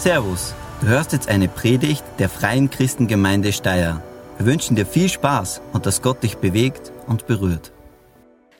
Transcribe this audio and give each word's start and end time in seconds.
Servus, 0.00 0.54
du 0.80 0.86
hörst 0.86 1.12
jetzt 1.12 1.28
eine 1.28 1.46
Predigt 1.46 2.02
der 2.18 2.30
Freien 2.30 2.70
Christengemeinde 2.70 3.52
Steyr. 3.52 4.02
Wir 4.38 4.46
wünschen 4.46 4.74
dir 4.74 4.86
viel 4.86 5.10
Spaß 5.10 5.60
und 5.74 5.84
dass 5.84 6.00
Gott 6.00 6.22
dich 6.22 6.38
bewegt 6.38 6.90
und 7.06 7.26
berührt. 7.26 7.70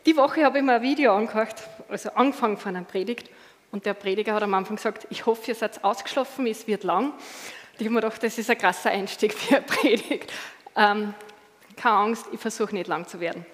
Die 0.05 0.19
Woche 0.19 0.45
habe 0.45 0.59
ich 0.59 0.65
mir 0.65 0.75
ein 0.75 0.83
Video 0.83 1.17
angehört, 1.17 1.55
also 1.89 2.11
angefangen 2.11 2.59
von 2.59 2.77
einer 2.77 2.85
Predigt. 2.85 3.31
Und 3.73 3.87
der 3.87 3.95
Prediger 3.95 4.35
hat 4.35 4.43
am 4.43 4.53
Anfang 4.53 4.77
gesagt, 4.77 5.07
ich 5.09 5.25
hoffe, 5.25 5.53
ihr 5.53 5.55
seid 5.55 5.83
ausgeschlafen, 5.83 6.47
es 6.47 6.67
wird 6.67 6.85
lang. 6.85 7.15
Ich 7.79 7.87
habe 7.87 7.95
mir 7.95 8.03
gedacht, 8.03 8.23
das 8.23 8.37
ist 8.37 8.51
ein 8.51 8.59
krasser 8.59 8.91
Einstieg 8.91 9.33
für 9.33 9.57
eine 9.57 9.65
Predigt. 9.65 10.31
Ähm, 10.77 11.15
keine 11.75 11.97
Angst, 11.97 12.27
ich 12.33 12.39
versuche 12.39 12.75
nicht 12.75 12.87
lang 12.87 13.09
zu 13.09 13.19
werden. 13.19 13.47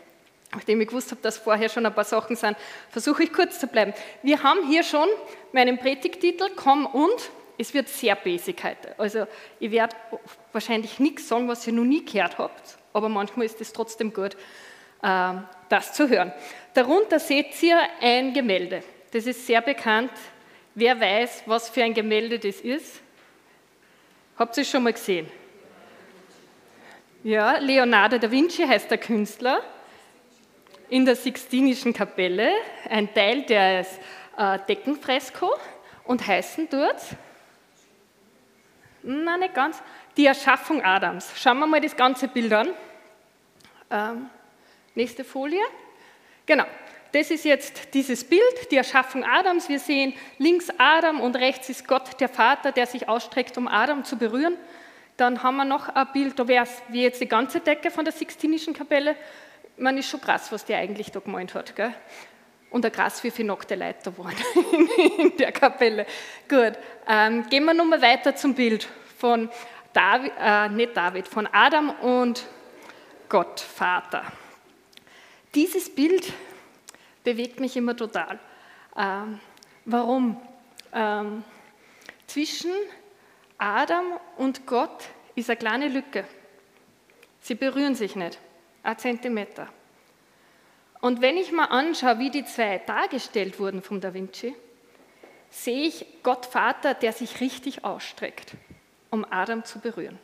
Nachdem 0.53 0.81
ich 0.81 0.89
gewusst 0.89 1.13
habe, 1.13 1.21
dass 1.23 1.39
vorher 1.39 1.69
schon 1.69 1.87
ein 1.87 1.95
paar 1.95 2.03
Sachen 2.03 2.35
sind, 2.35 2.57
versuche 2.91 3.23
ich 3.23 3.33
kurz 3.33 3.61
zu 3.61 3.69
bleiben. 3.69 3.95
Wir 4.25 4.43
haben 4.43 4.67
hier 4.69 4.83
schon 4.83 5.07
meinen 5.53 5.79
Predigtitel, 5.79 6.51
Komm 6.57 6.85
und. 6.85 7.31
Es 7.59 7.73
wird 7.73 7.89
sehr 7.89 8.15
basic 8.15 8.63
heute. 8.65 8.99
Also 8.99 9.27
ich 9.59 9.71
werde 9.71 9.97
wahrscheinlich 10.53 10.99
nichts 10.99 11.29
sagen, 11.29 11.49
was 11.49 11.67
ihr 11.67 11.73
noch 11.73 11.85
nie 11.85 12.05
gehört 12.05 12.39
habt, 12.39 12.79
aber 12.93 13.09
manchmal 13.09 13.47
ist 13.47 13.61
es 13.61 13.73
trotzdem 13.73 14.13
gut, 14.13 14.37
äh, 15.03 15.33
das 15.69 15.93
zu 15.93 16.09
hören. 16.09 16.33
Darunter 16.75 17.19
seht 17.19 17.63
ihr 17.63 17.79
ein 18.01 18.35
Gemälde. 18.35 18.83
Das 19.13 19.27
ist 19.27 19.47
sehr 19.47 19.63
bekannt. 19.63 20.13
Wer 20.75 21.01
weiß, 21.01 21.45
was 21.47 21.71
für 21.71 21.83
ein 21.83 21.95
Gemälde 21.95 22.39
das 22.39 22.61
ist? 22.61 23.01
Habt 24.39 24.57
ihr 24.59 24.63
es 24.63 24.71
schon 24.71 24.83
mal 24.83 24.93
gesehen? 24.93 25.27
Ja, 27.25 27.57
Leonardo 27.57 28.19
da 28.19 28.31
Vinci 28.31 28.67
heißt 28.67 28.91
der 28.91 28.99
Künstler. 28.99 29.63
In 30.91 31.05
der 31.05 31.17
Sixtinischen 31.17 31.93
Kapelle, 31.93 32.53
ein 32.89 33.13
Teil 33.13 33.43
des 33.43 33.99
äh, 34.37 34.59
Deckenfresko 34.69 35.53
und 36.05 36.25
heißen 36.25 36.69
dort, 36.71 37.01
nein, 39.07 39.41
nicht 39.41 39.55
ganz, 39.55 39.83
die 40.17 40.27
Erschaffung 40.27 40.83
Adams. 40.83 41.33
Schauen 41.37 41.59
wir 41.59 41.67
mal 41.67 41.81
das 41.81 41.97
ganze 41.97 42.29
Bild 42.29 42.53
an. 42.53 42.69
Ähm, 43.91 44.31
nächste 44.95 45.25
Folie. 45.25 45.63
Genau, 46.45 46.65
das 47.13 47.31
ist 47.31 47.45
jetzt 47.45 47.95
dieses 47.95 48.25
Bild, 48.25 48.71
die 48.71 48.77
Erschaffung 48.77 49.25
Adams. 49.25 49.69
Wir 49.69 49.79
sehen 49.79 50.13
links 50.39 50.69
Adam 50.79 51.21
und 51.21 51.37
rechts 51.37 51.69
ist 51.69 51.87
Gott, 51.87 52.21
der 52.21 52.29
Vater, 52.29 52.73
der 52.73 52.87
sich 52.87 53.09
ausstreckt, 53.09 53.57
um 53.57 53.69
Adam 53.69 54.05
zu 54.05 54.17
berühren. 54.17 54.57
Dann 55.17 55.43
haben 55.43 55.57
wir 55.57 55.65
noch 55.65 55.89
ein 55.89 56.07
Bild, 56.13 56.39
da 56.39 56.47
wäre 56.47 56.65
es 56.65 56.83
wie 56.89 57.03
jetzt 57.03 57.21
die 57.21 57.29
ganze 57.29 57.61
Decke 57.61 57.91
von 57.91 58.05
der 58.05 58.13
Sixtinischen 58.13 58.75
Kapelle. 58.75 59.17
Man 59.79 59.97
ist 59.97 60.11
schon 60.11 60.21
krass, 60.21 60.53
was 60.53 60.65
der 60.65 60.79
eigentlich 60.79 61.11
da 61.11 61.21
gemeint 61.21 61.55
hat. 61.55 61.75
Gell? 61.75 61.95
Und 62.77 62.85
ein 62.85 63.11
viele 63.11 63.49
nackte 63.49 63.75
Leute 63.75 64.01
da 64.03 64.19
waren 64.19 64.35
in 65.19 65.35
der 65.39 65.51
Kapelle. 65.51 66.05
Gut, 66.47 66.75
ähm, 67.09 67.49
gehen 67.49 67.65
wir 67.65 67.73
nochmal 67.73 68.03
weiter 68.03 68.37
zum 68.37 68.55
Bild 68.55 68.87
von 69.17 69.49
David, 69.95 70.33
äh, 70.39 70.69
nicht 70.69 70.95
David, 70.95 71.27
von 71.27 71.47
Adam 71.51 71.89
und 72.03 72.47
Gott, 73.31 73.61
Vater. 73.61 74.25
Dieses 75.55 75.89
Bild 75.89 76.31
bewegt 77.25 77.61
mich 77.61 77.79
immer 77.79 77.97
total. 77.97 78.39
Ähm, 78.95 79.41
warum? 79.87 80.37
Ähm, 80.93 81.45
zwischen 82.27 82.73
Adam 83.57 84.21
und 84.37 84.67
Gott 84.67 85.09
ist 85.35 85.49
eine 85.49 85.57
kleine 85.57 85.89
Lücke. 85.89 86.27
Sie 87.41 87.55
berühren 87.55 87.95
sich 87.95 88.17
nicht, 88.17 88.39
ein 88.83 88.99
Zentimeter. 88.99 89.67
Und 91.01 91.21
wenn 91.21 91.37
ich 91.37 91.53
mal 91.53 91.67
anschaue, 91.67 92.19
wie 92.19 92.31
die 92.31 92.45
zwei 92.45 92.79
dargestellt 92.79 93.61
wurden 93.61 93.83
vom 93.83 94.01
Da 94.01 94.15
Vinci, 94.15 94.55
sehe 95.51 95.87
ich 95.87 96.07
Gott 96.23 96.47
Vater, 96.47 96.95
der 96.95 97.13
sich 97.13 97.41
richtig 97.41 97.85
ausstreckt, 97.85 98.53
um 99.11 99.25
Adam 99.31 99.65
zu 99.65 99.79
berühren. 99.79 100.19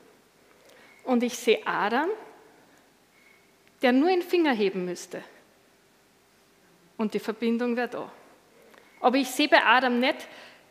Und 1.05 1.23
ich 1.23 1.37
sehe 1.37 1.67
Adam, 1.67 2.09
der 3.83 3.93
nur 3.93 4.09
den 4.09 4.23
Finger 4.23 4.53
heben 4.53 4.85
müsste. 4.85 5.23
Und 6.97 7.15
die 7.15 7.19
Verbindung 7.19 7.77
wäre 7.77 7.89
da. 7.89 8.13
Aber 9.01 9.17
ich 9.17 9.29
sehe 9.29 9.49
bei 9.49 9.65
Adam 9.65 9.99
nicht 9.99 10.29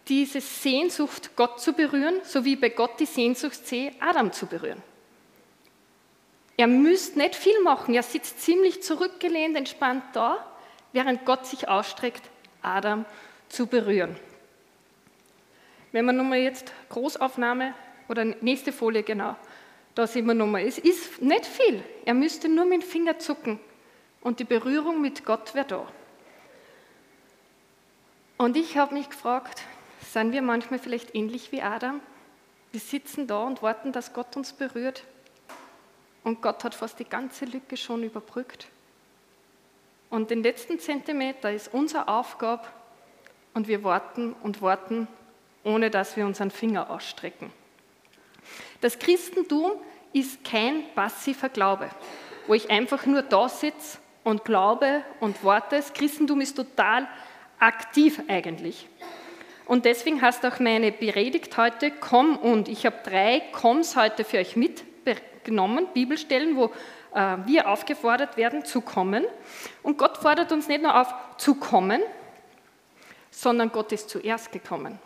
diese 0.07 0.41
Sehnsucht, 0.41 1.35
Gott 1.35 1.59
zu 1.59 1.73
berühren, 1.73 2.21
so 2.23 2.45
wie 2.45 2.55
bei 2.55 2.69
Gott 2.69 2.99
die 2.99 3.05
Sehnsucht 3.05 3.67
sehe, 3.67 3.93
Adam 3.99 4.31
zu 4.31 4.45
berühren. 4.45 4.81
Er 6.57 6.67
müsste 6.67 7.17
nicht 7.19 7.35
viel 7.35 7.61
machen, 7.63 7.93
er 7.93 8.03
sitzt 8.03 8.41
ziemlich 8.41 8.83
zurückgelehnt, 8.83 9.55
entspannt 9.57 10.03
da, 10.13 10.45
während 10.91 11.25
Gott 11.25 11.45
sich 11.45 11.67
ausstreckt, 11.67 12.23
Adam 12.61 13.05
zu 13.49 13.67
berühren. 13.67 14.15
Wenn 15.91 16.05
man 16.05 16.17
nochmal 16.17 16.39
jetzt 16.39 16.71
Großaufnahme 16.89 17.73
oder 18.07 18.25
nächste 18.25 18.71
Folie 18.71 19.03
genau, 19.03 19.35
da 19.95 20.07
sehen 20.07 20.25
wir 20.25 20.33
nochmal, 20.33 20.65
es 20.65 20.77
ist 20.77 21.21
nicht 21.21 21.45
viel. 21.45 21.83
Er 22.05 22.13
müsste 22.13 22.47
nur 22.47 22.65
mit 22.65 22.81
dem 22.81 22.87
Finger 22.87 23.19
zucken 23.19 23.59
und 24.21 24.39
die 24.39 24.45
Berührung 24.45 25.01
mit 25.01 25.25
Gott 25.25 25.53
wäre 25.53 25.65
da. 25.65 25.87
Und 28.37 28.55
ich 28.57 28.77
habe 28.77 28.93
mich 28.93 29.09
gefragt, 29.09 29.63
sind 29.99 30.31
wir 30.31 30.41
manchmal 30.41 30.79
vielleicht 30.79 31.13
ähnlich 31.13 31.51
wie 31.51 31.61
Adam? 31.61 31.99
Wir 32.71 32.79
sitzen 32.79 33.27
da 33.27 33.43
und 33.43 33.61
warten, 33.61 33.91
dass 33.91 34.13
Gott 34.13 34.35
uns 34.37 34.53
berührt. 34.53 35.03
Und 36.23 36.41
Gott 36.41 36.63
hat 36.63 36.75
fast 36.75 36.99
die 36.99 37.05
ganze 37.05 37.45
Lücke 37.45 37.77
schon 37.77 38.03
überbrückt. 38.03 38.67
Und 40.09 40.29
den 40.29 40.43
letzten 40.43 40.79
Zentimeter 40.79 41.51
ist 41.51 41.73
unsere 41.73 42.07
Aufgabe 42.07 42.67
und 43.53 43.67
wir 43.67 43.83
warten 43.83 44.35
und 44.43 44.61
warten, 44.61 45.07
ohne 45.63 45.89
dass 45.89 46.17
wir 46.17 46.25
unseren 46.25 46.51
Finger 46.51 46.89
ausstrecken. 46.89 47.51
Das 48.81 48.99
Christentum 48.99 49.71
ist 50.13 50.43
kein 50.43 50.83
passiver 50.93 51.49
Glaube, 51.49 51.89
wo 52.47 52.53
ich 52.53 52.69
einfach 52.69 53.05
nur 53.05 53.21
da 53.21 53.47
sitze 53.47 53.99
und 54.23 54.43
glaube 54.43 55.03
und 55.19 55.43
warte. 55.43 55.77
Das 55.77 55.93
Christentum 55.93 56.41
ist 56.41 56.55
total 56.55 57.07
aktiv 57.59 58.21
eigentlich. 58.27 58.87
Und 59.65 59.85
deswegen 59.85 60.21
heißt 60.21 60.45
auch 60.45 60.59
meine 60.59 60.91
Predigt 60.91 61.55
heute 61.55 61.91
Komm 61.91 62.35
und. 62.35 62.67
Ich 62.67 62.85
habe 62.85 62.97
drei 63.03 63.41
Komms 63.53 63.95
heute 63.95 64.25
für 64.25 64.39
euch 64.39 64.55
mitgenommen, 65.41 65.87
Bibelstellen, 65.93 66.55
wo 66.55 66.65
äh, 67.13 67.37
wir 67.45 67.67
aufgefordert 67.67 68.37
werden 68.37 68.63
zu 68.63 68.81
kommen. 68.81 69.25
Und 69.81 69.97
Gott 69.97 70.17
fordert 70.17 70.51
uns 70.51 70.67
nicht 70.67 70.83
nur 70.83 70.99
auf 70.99 71.13
zu 71.37 71.55
kommen, 71.55 72.01
sondern 73.31 73.71
Gott 73.71 73.91
ist 73.91 74.09
zuerst 74.09 74.51
gekommen. 74.51 74.99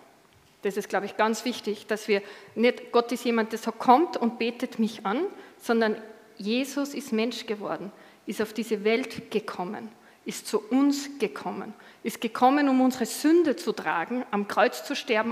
Das 0.63 0.78
ist, 0.78 0.90
glaube 0.90 1.06
ich, 1.06 1.16
ganz 1.16 1.45
wichtig, 1.45 1.88
dass 1.88 2.07
wir 2.07 2.22
nicht, 2.56 2.91
Gott 2.91 3.12
ist 3.12 3.24
jemand, 3.24 3.51
der 3.51 3.59
so 3.59 3.72
kommt 3.72 4.18
und 4.18 4.40
betet 4.40 4.79
mich 4.79 5.06
an, 5.06 5.25
sondern 5.62 5.95
Jesus 6.38 6.94
ist 6.94 7.13
Mensch 7.13 7.45
geworden, 7.45 7.91
ist 8.25 8.41
auf 8.41 8.51
diese 8.51 8.84
Welt 8.84 9.31
gekommen, 9.31 9.90
ist 10.25 10.47
zu 10.47 10.59
uns 10.59 11.18
gekommen, 11.19 11.74
ist 12.03 12.19
gekommen, 12.19 12.68
um 12.68 12.81
unsere 12.81 13.06
Sünde 13.06 13.56
zu 13.56 13.72
tragen, 13.74 14.25
am 14.31 14.47
Kreuz 14.47 14.84
zu 14.84 14.95
sterben, 14.95 15.31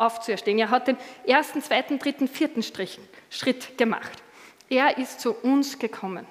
aufzuerstehen. 0.00 0.58
Er 0.58 0.70
hat 0.70 0.88
den 0.88 0.96
ersten, 1.26 1.62
zweiten, 1.62 1.98
dritten, 1.98 2.28
vierten 2.28 2.62
Schritt 2.62 3.78
gemacht. 3.78 4.22
Er 4.68 4.98
ist 4.98 5.20
zu 5.20 5.32
uns 5.32 5.78
gekommen. 5.78 6.26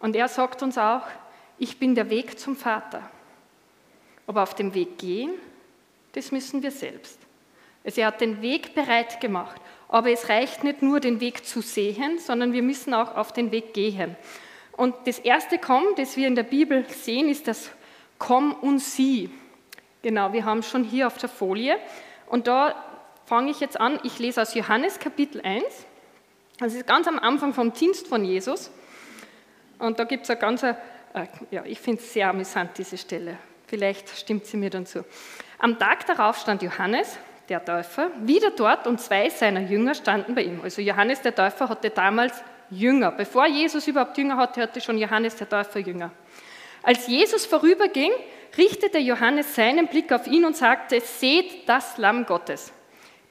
Und 0.00 0.16
er 0.16 0.28
sagt 0.28 0.62
uns 0.62 0.78
auch, 0.78 1.02
ich 1.58 1.78
bin 1.78 1.94
der 1.94 2.10
Weg 2.10 2.38
zum 2.38 2.56
Vater. 2.56 3.08
Aber 4.26 4.42
auf 4.42 4.54
dem 4.54 4.74
Weg 4.74 4.98
gehen, 4.98 5.32
das 6.12 6.32
müssen 6.32 6.62
wir 6.62 6.70
selbst. 6.70 7.18
Also 7.84 8.00
er 8.00 8.08
hat 8.08 8.20
den 8.20 8.42
Weg 8.42 8.74
bereit 8.74 9.20
gemacht. 9.20 9.60
Aber 9.88 10.10
es 10.10 10.28
reicht 10.28 10.64
nicht 10.64 10.82
nur, 10.82 11.00
den 11.00 11.20
Weg 11.20 11.44
zu 11.44 11.60
sehen, 11.60 12.18
sondern 12.18 12.52
wir 12.52 12.62
müssen 12.62 12.94
auch 12.94 13.16
auf 13.16 13.32
den 13.32 13.52
Weg 13.52 13.74
gehen. 13.74 14.16
Und 14.72 14.94
das 15.04 15.18
erste 15.18 15.58
Komm, 15.58 15.84
das 15.96 16.16
wir 16.16 16.26
in 16.26 16.34
der 16.34 16.44
Bibel 16.44 16.86
sehen, 16.88 17.28
ist 17.28 17.46
das 17.46 17.70
komm 18.18 18.52
und 18.54 18.78
sieh. 18.78 19.30
Genau, 20.02 20.32
wir 20.32 20.44
haben 20.44 20.62
schon 20.62 20.84
hier 20.84 21.06
auf 21.06 21.18
der 21.18 21.28
Folie. 21.28 21.78
Und 22.32 22.46
da 22.46 22.74
fange 23.26 23.50
ich 23.50 23.60
jetzt 23.60 23.78
an, 23.78 24.00
ich 24.04 24.18
lese 24.18 24.40
aus 24.40 24.54
Johannes 24.54 24.98
Kapitel 24.98 25.42
1. 25.42 25.64
Das 26.58 26.72
ist 26.72 26.86
ganz 26.86 27.06
am 27.06 27.18
Anfang 27.18 27.52
vom 27.52 27.74
Dienst 27.74 28.08
von 28.08 28.24
Jesus. 28.24 28.70
Und 29.78 29.98
da 29.98 30.04
gibt 30.04 30.24
es 30.24 30.30
eine 30.30 30.40
ganz, 30.40 30.62
äh, 30.62 30.74
ja, 31.50 31.62
ich 31.66 31.78
finde 31.78 32.00
es 32.00 32.10
sehr 32.10 32.30
amüsant, 32.30 32.70
diese 32.78 32.96
Stelle. 32.96 33.36
Vielleicht 33.66 34.08
stimmt 34.08 34.46
sie 34.46 34.56
mir 34.56 34.70
dann 34.70 34.86
zu. 34.86 35.04
Am 35.58 35.78
Tag 35.78 36.06
darauf 36.06 36.38
stand 36.38 36.62
Johannes, 36.62 37.18
der 37.50 37.62
Täufer, 37.62 38.10
wieder 38.22 38.50
dort 38.50 38.86
und 38.86 38.98
zwei 38.98 39.28
seiner 39.28 39.60
Jünger 39.60 39.94
standen 39.94 40.34
bei 40.34 40.44
ihm. 40.44 40.62
Also 40.62 40.80
Johannes 40.80 41.20
der 41.20 41.34
Täufer 41.34 41.68
hatte 41.68 41.90
damals 41.90 42.42
Jünger. 42.70 43.10
Bevor 43.10 43.46
Jesus 43.46 43.86
überhaupt 43.86 44.16
Jünger 44.16 44.38
hatte, 44.38 44.62
hatte 44.62 44.80
schon 44.80 44.96
Johannes 44.96 45.36
der 45.36 45.50
Täufer 45.50 45.80
Jünger. 45.80 46.10
Als 46.82 47.06
Jesus 47.08 47.44
vorüberging, 47.44 48.12
richtete 48.56 48.98
Johannes 48.98 49.54
seinen 49.54 49.88
Blick 49.88 50.12
auf 50.12 50.26
ihn 50.26 50.44
und 50.44 50.56
sagte, 50.56 51.00
seht 51.00 51.68
das 51.68 51.98
Lamm 51.98 52.26
Gottes. 52.26 52.72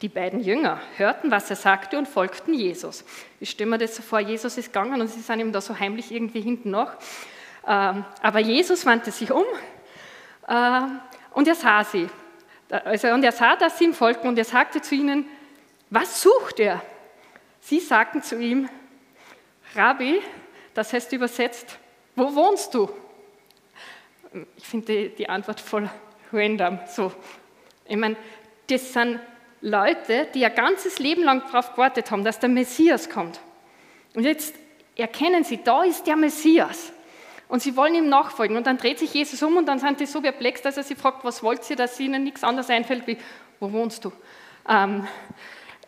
Die 0.02 0.10
beiden 0.10 0.40
Jünger 0.40 0.82
hörten, 0.98 1.30
was 1.30 1.50
er 1.50 1.56
sagte 1.56 1.98
und 1.98 2.08
folgten 2.08 2.54
Jesus. 2.56 3.06
Ich 3.40 3.52
stelle 3.52 3.70
mir 3.70 3.78
das 3.78 3.96
so 3.96 4.02
vor, 4.02 4.20
Jesus 4.20 4.58
ist 4.58 4.74
gegangen 4.74 5.00
und 5.00 5.08
sie 5.08 5.20
sind 5.20 5.40
ihm 5.40 5.52
da 5.52 5.62
so 5.62 5.78
heimlich 5.78 6.12
irgendwie 6.12 6.42
hinten 6.42 6.72
noch. 6.72 6.92
Ähm, 7.68 8.04
aber 8.24 8.40
Jesus 8.40 8.86
wandte 8.88 9.12
sich 9.12 9.32
um 9.32 9.44
äh, 10.48 10.82
und 11.34 11.48
er 11.48 11.56
sah 11.56 11.84
sie. 11.84 12.10
also, 12.70 13.10
und 13.10 13.24
er 13.24 13.32
sah, 13.32 13.56
dass 13.56 13.78
sie 13.78 13.86
ihm 13.86 13.94
folgten 13.94 14.28
und 14.28 14.40
er 14.40 14.46
sagte 14.46 14.82
zu 14.82 14.96
ihnen, 14.96 15.26
was 15.92 16.24
sucht 16.24 16.60
er? 16.60 16.82
Sie 17.60 17.80
sagten 17.80 18.24
zu 18.24 18.40
ihm, 18.40 18.68
Rabbi, 19.76 20.20
das 20.74 20.94
heißt 20.94 21.14
übersetzt, 21.14 21.78
wo 22.16 22.34
wohnst 22.34 22.74
du? 22.74 22.90
Ich 24.56 24.68
finde 24.68 24.86
die, 24.88 25.10
die 25.10 25.30
Antwort 25.30 25.60
voll 25.60 25.90
random. 26.32 26.80
So. 26.88 27.12
Ich 27.86 27.98
meine, 27.98 28.16
das 28.68 28.94
sind 28.94 29.20
Leute, 29.62 30.28
die 30.34 30.42
ihr 30.42 30.50
ganzes 30.50 31.00
Leben 31.00 31.24
lang 31.24 31.44
darauf 31.52 31.72
gewartet 31.72 32.10
haben, 32.12 32.24
dass 32.24 32.40
der 32.40 32.50
Messias 32.50 33.10
kommt. 33.10 33.40
Und 34.16 34.24
jetzt 34.24 34.56
erkennen 34.96 35.44
sie, 35.44 35.60
da 35.64 35.84
ist 35.84 36.08
der 36.08 36.16
Messias. 36.16 36.94
Und 37.48 37.62
sie 37.62 37.76
wollen 37.76 37.96
ihm 37.96 38.08
nachfolgen. 38.08 38.56
Und 38.56 38.66
dann 38.66 38.78
dreht 38.78 39.00
sich 39.00 39.14
Jesus 39.14 39.44
um 39.44 39.58
und 39.58 39.66
dann 39.66 39.80
sind 39.80 40.00
die 40.00 40.06
so 40.06 40.22
perplex, 40.22 40.62
dass 40.62 40.78
er 40.78 40.84
sie 40.84 40.96
fragt, 40.96 41.24
was 41.26 41.44
wollt 41.44 41.70
ihr, 41.70 41.76
dass 41.76 42.00
ihnen 42.00 42.24
nichts 42.24 42.44
anderes 42.44 42.70
einfällt 42.70 43.06
wie, 43.08 43.18
wo 43.60 43.72
wohnst 43.72 44.06
du? 44.06 44.12
Ähm, 44.68 45.06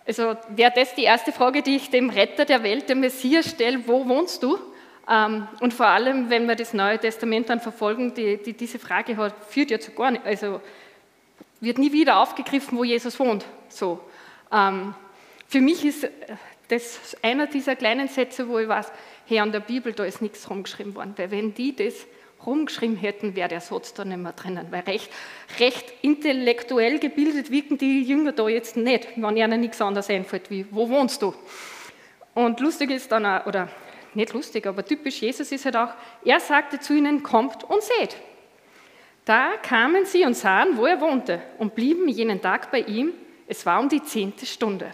also 0.06 0.36
wäre 0.50 0.74
das 0.76 0.94
die 0.96 1.04
erste 1.04 1.32
Frage, 1.32 1.62
die 1.62 1.78
ich 1.78 1.90
dem 1.90 2.10
Retter 2.10 2.44
der 2.44 2.64
Welt, 2.64 2.90
dem 2.90 3.00
Messias 3.00 3.50
stelle, 3.50 3.88
wo 3.88 4.06
wohnst 4.08 4.44
du? 4.44 4.60
Ähm, 5.10 5.48
und 5.60 5.74
vor 5.74 5.88
allem, 5.88 6.30
wenn 6.30 6.48
wir 6.48 6.56
das 6.56 6.74
Neue 6.74 7.00
Testament 7.00 7.50
dann 7.50 7.60
verfolgen, 7.60 8.14
die, 8.14 8.38
die 8.38 8.54
diese 8.54 8.80
Frage 8.80 9.18
hat, 9.18 9.34
führt 9.50 9.72
ja 9.72 9.80
zu 9.80 9.92
gar 9.92 10.12
nicht, 10.12 10.26
also 10.26 10.62
wird 11.60 11.78
nie 11.78 11.92
wieder 11.92 12.18
aufgegriffen, 12.18 12.78
wo 12.78 12.84
Jesus 12.84 13.20
wohnt. 13.20 13.46
So. 13.70 14.00
Ähm, 14.52 14.94
für 15.48 15.62
mich 15.62 15.86
ist 15.86 16.08
das 16.70 17.18
einer 17.22 17.48
dieser 17.48 17.76
kleinen 17.76 18.08
Sätze, 18.08 18.48
wo 18.48 18.60
ich 18.60 18.68
weiß, 18.68 18.92
hey, 19.26 19.40
an 19.40 19.52
der 19.52 19.60
Bibel, 19.60 19.94
da 19.94 20.06
ist 20.06 20.22
nichts 20.22 20.50
rumgeschrieben 20.50 20.96
worden, 20.96 21.14
weil 21.18 21.32
wenn 21.32 21.54
die 21.54 21.76
das 21.76 22.08
rumgeschrieben 22.46 22.98
hätten, 22.98 23.36
wäre 23.36 23.50
der 23.50 23.62
Satz 23.62 23.94
da 23.94 24.04
nicht 24.04 24.18
mehr 24.18 24.34
drinnen, 24.34 24.68
weil 24.72 24.82
recht, 24.82 25.10
recht 25.60 25.94
intellektuell 26.02 27.00
gebildet 27.00 27.52
wirken 27.52 27.78
die 27.78 28.02
Jünger 28.02 28.34
da 28.34 28.48
jetzt 28.50 28.76
nicht, 28.76 29.10
wenn 29.16 29.38
ihnen 29.38 29.62
nichts 29.62 29.82
anderes 29.82 30.10
einfällt, 30.10 30.50
wie, 30.50 30.66
wo 30.72 30.90
wohnst 30.90 31.22
du? 31.22 31.34
Und 32.34 32.60
lustig 32.60 32.92
ist 32.92 33.12
dann 33.12 33.26
auch, 33.26 33.46
oder 33.46 33.70
nicht 34.16 34.34
lustig, 34.34 34.66
aber 34.68 34.86
typisch 34.86 35.22
Jesus 35.22 35.52
ist 35.52 35.66
halt 35.66 35.76
auch, 35.76 35.94
er 36.24 36.40
sagte 36.40 36.80
zu 36.80 36.94
ihnen, 36.94 37.24
kommt 37.24 37.64
und 37.64 37.82
seht. 37.82 38.18
Da 39.26 39.54
kamen 39.62 40.06
sie 40.06 40.26
und 40.26 40.36
sahen, 40.36 40.78
wo 40.78 40.86
er 40.86 41.00
wohnte 41.00 41.42
und 41.58 41.76
blieben 41.76 42.10
jenen 42.10 42.42
Tag 42.42 42.72
bei 42.72 42.82
ihm. 42.82 43.14
Es 43.48 43.66
war 43.66 43.80
um 43.80 43.90
die 43.90 44.04
zehnte 44.04 44.46
Stunde. 44.46 44.92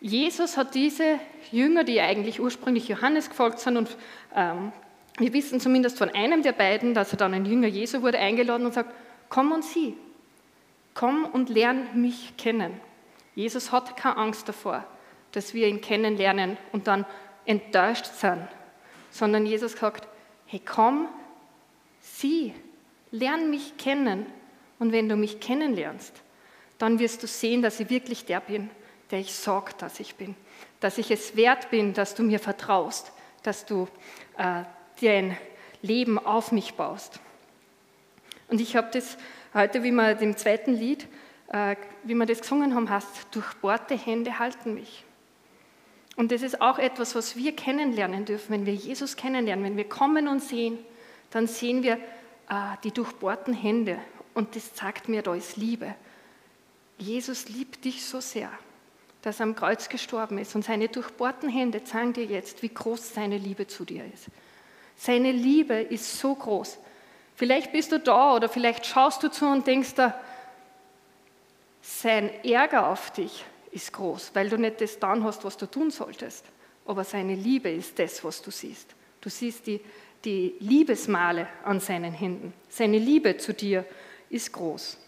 Jesus 0.00 0.56
hat 0.56 0.74
diese 0.74 1.18
Jünger, 1.50 1.84
die 1.84 2.00
eigentlich 2.00 2.40
ursprünglich 2.40 2.88
Johannes 2.88 3.28
gefolgt 3.28 3.58
sind, 3.58 3.76
und 3.76 3.96
ähm, 4.34 4.72
wir 5.18 5.32
wissen 5.32 5.60
zumindest 5.60 5.98
von 5.98 6.10
einem 6.10 6.42
der 6.42 6.52
beiden, 6.52 6.94
dass 6.94 7.12
er 7.12 7.18
dann 7.18 7.34
ein 7.34 7.44
Jünger 7.44 7.66
Jesu 7.66 8.02
wurde, 8.02 8.18
eingeladen 8.18 8.66
und 8.66 8.74
sagt, 8.74 8.94
komm 9.28 9.50
und 9.50 9.64
sieh, 9.64 9.94
komm 10.94 11.24
und 11.24 11.48
lern 11.48 11.88
mich 11.94 12.36
kennen. 12.36 12.80
Jesus 13.34 13.72
hat 13.72 13.96
keine 13.96 14.16
Angst 14.16 14.48
davor, 14.48 14.84
dass 15.32 15.54
wir 15.54 15.68
ihn 15.68 15.80
kennenlernen 15.80 16.56
und 16.72 16.86
dann 16.86 17.04
enttäuscht 17.44 18.06
sind, 18.06 18.46
sondern 19.10 19.46
Jesus 19.46 19.72
sagt, 19.72 20.08
hey, 20.46 20.60
komm, 20.64 21.08
sieh, 22.00 22.54
lern 23.10 23.50
mich 23.50 23.76
kennen 23.76 24.26
und 24.78 24.92
wenn 24.92 25.08
du 25.08 25.16
mich 25.16 25.40
kennenlernst, 25.40 26.14
dann 26.78 26.98
wirst 26.98 27.22
du 27.22 27.26
sehen, 27.26 27.62
dass 27.62 27.80
ich 27.80 27.90
wirklich 27.90 28.24
der 28.24 28.40
bin, 28.40 28.70
der 29.10 29.20
ich 29.20 29.34
sage, 29.34 29.72
dass 29.78 30.00
ich 30.00 30.14
bin, 30.14 30.34
dass 30.80 30.98
ich 30.98 31.10
es 31.10 31.36
wert 31.36 31.70
bin, 31.70 31.94
dass 31.94 32.14
du 32.14 32.22
mir 32.22 32.38
vertraust, 32.38 33.12
dass 33.42 33.66
du 33.66 33.88
äh, 34.36 34.62
dein 35.00 35.36
Leben 35.82 36.18
auf 36.18 36.52
mich 36.52 36.74
baust. 36.74 37.20
Und 38.48 38.60
ich 38.60 38.76
habe 38.76 38.88
das 38.92 39.16
heute, 39.54 39.82
wie 39.82 39.90
wir 39.90 40.14
dem 40.14 40.36
zweiten 40.36 40.74
Lied, 40.74 41.06
äh, 41.52 41.76
wie 42.04 42.14
wir 42.14 42.26
das 42.26 42.40
gesungen 42.40 42.74
haben, 42.74 42.88
heißt, 42.88 43.28
durchbohrte 43.30 43.96
Hände 43.96 44.38
halten 44.38 44.74
mich. 44.74 45.04
Und 46.18 46.30
das 46.30 46.42
ist 46.42 46.60
auch 46.60 46.78
etwas, 46.78 47.14
was 47.14 47.34
wir 47.36 47.56
kennenlernen 47.56 48.26
dürfen, 48.26 48.52
wenn 48.52 48.66
wir 48.66 48.74
Jesus 48.74 49.16
kennenlernen, 49.16 49.64
wenn 49.64 49.76
wir 49.78 49.88
kommen 49.88 50.28
und 50.28 50.42
sehen, 50.42 50.78
dann 51.30 51.46
sehen 51.46 51.82
wir 51.82 51.94
äh, 51.94 52.76
die 52.84 52.90
durchbohrten 52.90 53.54
Hände 53.54 53.98
und 54.34 54.54
das 54.54 54.76
sagt 54.76 55.08
mir, 55.08 55.22
da 55.22 55.34
ist 55.34 55.56
Liebe. 55.56 55.94
Jesus 56.98 57.48
liebt 57.48 57.86
dich 57.86 58.04
so 58.04 58.20
sehr 58.20 58.50
dass 59.22 59.40
er 59.40 59.44
am 59.44 59.54
Kreuz 59.54 59.88
gestorben 59.88 60.38
ist. 60.38 60.54
Und 60.54 60.64
seine 60.64 60.88
durchbohrten 60.88 61.48
Hände 61.48 61.84
zeigen 61.84 62.12
dir 62.12 62.24
jetzt, 62.24 62.62
wie 62.62 62.68
groß 62.68 63.14
seine 63.14 63.38
Liebe 63.38 63.66
zu 63.66 63.84
dir 63.84 64.04
ist. 64.12 64.26
Seine 64.96 65.32
Liebe 65.32 65.74
ist 65.74 66.18
so 66.18 66.34
groß. 66.34 66.78
Vielleicht 67.34 67.72
bist 67.72 67.92
du 67.92 68.00
da 68.00 68.34
oder 68.34 68.48
vielleicht 68.48 68.86
schaust 68.86 69.22
du 69.22 69.30
zu 69.30 69.46
und 69.46 69.66
denkst 69.66 69.94
da, 69.94 70.18
sein 71.82 72.30
Ärger 72.44 72.88
auf 72.88 73.10
dich 73.12 73.44
ist 73.72 73.92
groß, 73.92 74.30
weil 74.34 74.48
du 74.48 74.56
nicht 74.56 74.80
das 74.80 74.94
getan 74.94 75.24
hast, 75.24 75.44
was 75.44 75.56
du 75.56 75.66
tun 75.66 75.90
solltest. 75.90 76.44
Aber 76.86 77.04
seine 77.04 77.34
Liebe 77.34 77.70
ist 77.70 77.98
das, 77.98 78.22
was 78.24 78.40
du 78.40 78.50
siehst. 78.50 78.94
Du 79.20 79.28
siehst 79.28 79.66
die, 79.66 79.80
die 80.24 80.54
Liebesmale 80.60 81.48
an 81.64 81.80
seinen 81.80 82.12
Händen. 82.12 82.54
Seine 82.68 82.98
Liebe 82.98 83.36
zu 83.36 83.52
dir 83.52 83.84
ist 84.30 84.52
groß. 84.52 84.98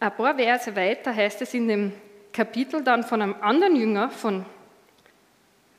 Ein 0.00 0.16
paar 0.16 0.34
Verse 0.34 0.74
weiter 0.74 1.14
heißt 1.14 1.42
es 1.42 1.54
in 1.54 1.68
dem 1.68 1.92
Kapitel 2.32 2.82
dann 2.82 3.04
von 3.04 3.22
einem 3.22 3.36
anderen 3.40 3.76
Jünger 3.76 4.10
von 4.10 4.44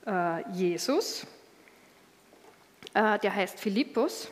äh, 0.05 0.49
Jesus, 0.51 1.25
äh, 2.93 3.19
der 3.19 3.35
heißt 3.35 3.59
Philippus. 3.59 4.29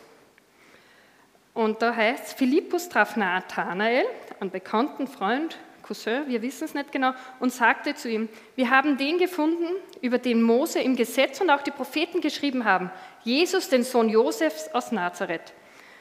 Und 1.54 1.82
da 1.82 1.94
heißt 1.96 2.28
es, 2.28 2.34
Philippus 2.34 2.88
traf 2.88 3.18
Nathanael, 3.18 4.06
einen 4.40 4.52
bekannten 4.52 5.08
Freund, 5.08 5.58
Cousin, 5.92 6.24
wir 6.28 6.42
wissen 6.42 6.64
es 6.64 6.74
nicht 6.74 6.94
genau, 6.94 7.12
und 7.42 7.52
sagte 7.52 7.94
zu 7.96 8.10
ihm, 8.10 8.30
wir 8.56 8.70
haben 8.70 8.98
den 8.98 9.18
gefunden, 9.18 9.68
über 10.02 10.20
den 10.20 10.42
Mose 10.42 10.80
im 10.80 10.96
Gesetz 10.96 11.42
und 11.42 11.50
auch 11.50 11.62
die 11.62 11.72
Propheten 11.72 12.22
geschrieben 12.22 12.64
haben, 12.64 12.90
Jesus, 13.26 13.68
den 13.68 13.84
Sohn 13.84 14.08
Josefs 14.08 14.70
aus 14.70 14.94
Nazareth. 14.94 15.54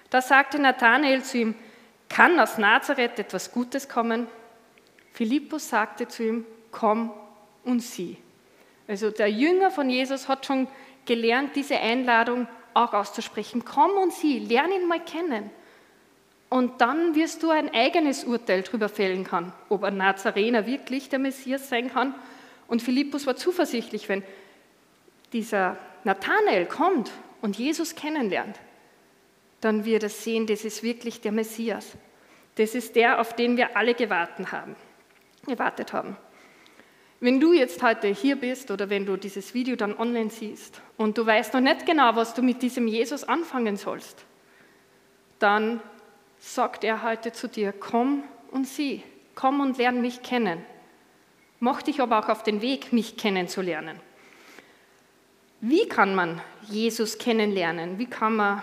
Da 0.08 0.22
sagte 0.22 0.60
Nathanael 0.60 1.24
zu 1.24 1.38
ihm, 1.38 1.54
kann 2.08 2.38
aus 2.38 2.56
Nazareth 2.56 3.18
etwas 3.18 3.50
Gutes 3.50 3.88
kommen? 3.88 4.28
Philippus 5.12 5.68
sagte 5.68 6.06
zu 6.06 6.22
ihm, 6.22 6.46
komm 6.70 7.12
und 7.64 7.80
sieh. 7.80 8.16
Also 8.86 9.10
der 9.10 9.28
Jünger 9.28 9.72
von 9.72 9.90
Jesus 9.90 10.28
hat 10.28 10.46
schon 10.46 10.68
gelernt, 11.04 11.56
diese 11.56 11.78
Einladung 11.78 12.46
auch 12.74 12.92
auszusprechen. 12.92 13.64
Komm 13.64 13.90
und 14.00 14.12
sieh, 14.12 14.38
lern 14.38 14.70
ihn 14.70 14.86
mal 14.86 15.00
kennen. 15.00 15.50
Und 16.50 16.80
dann 16.80 17.14
wirst 17.14 17.44
du 17.44 17.50
ein 17.50 17.72
eigenes 17.72 18.24
Urteil 18.24 18.62
darüber 18.62 18.88
fällen 18.88 19.24
können, 19.24 19.52
ob 19.68 19.84
ein 19.84 19.96
Nazarener 19.96 20.66
wirklich 20.66 21.08
der 21.08 21.20
Messias 21.20 21.68
sein 21.68 21.92
kann. 21.92 22.12
Und 22.66 22.82
Philippus 22.82 23.26
war 23.26 23.36
zuversichtlich, 23.36 24.08
wenn 24.08 24.24
dieser 25.32 25.78
Nathanael 26.02 26.66
kommt 26.66 27.12
und 27.40 27.56
Jesus 27.56 27.94
kennenlernt, 27.94 28.58
dann 29.60 29.84
wird 29.84 30.02
er 30.02 30.08
sehen, 30.08 30.46
das 30.46 30.64
ist 30.64 30.82
wirklich 30.82 31.20
der 31.20 31.32
Messias. 31.32 31.92
Das 32.56 32.74
ist 32.74 32.96
der, 32.96 33.20
auf 33.20 33.36
den 33.36 33.56
wir 33.56 33.76
alle 33.76 33.94
gewartet 33.94 34.50
haben. 34.50 34.74
Gewartet 35.46 35.92
haben. 35.92 36.16
Wenn 37.20 37.38
du 37.38 37.52
jetzt 37.52 37.82
heute 37.82 38.08
hier 38.08 38.36
bist 38.36 38.70
oder 38.70 38.90
wenn 38.90 39.06
du 39.06 39.16
dieses 39.16 39.54
Video 39.54 39.76
dann 39.76 39.96
online 39.96 40.30
siehst 40.30 40.80
und 40.96 41.16
du 41.16 41.24
weißt 41.24 41.54
noch 41.54 41.60
nicht 41.60 41.86
genau, 41.86 42.16
was 42.16 42.34
du 42.34 42.42
mit 42.42 42.60
diesem 42.62 42.88
Jesus 42.88 43.24
anfangen 43.24 43.76
sollst, 43.76 44.24
dann 45.38 45.80
sagt 46.40 46.82
er 46.82 47.02
heute 47.02 47.32
zu 47.32 47.48
dir, 47.48 47.72
komm 47.72 48.24
und 48.50 48.66
sieh, 48.66 49.02
komm 49.34 49.60
und 49.60 49.78
lern 49.78 50.00
mich 50.00 50.22
kennen. 50.22 50.64
Mach 51.60 51.82
dich 51.82 52.00
aber 52.00 52.18
auch 52.18 52.28
auf 52.28 52.42
den 52.42 52.62
Weg, 52.62 52.92
mich 52.92 53.16
kennenzulernen. 53.16 54.00
Wie 55.60 55.86
kann 55.86 56.14
man 56.14 56.40
Jesus 56.62 57.18
kennenlernen? 57.18 57.98
Wie 57.98 58.06
kann 58.06 58.34
man 58.34 58.62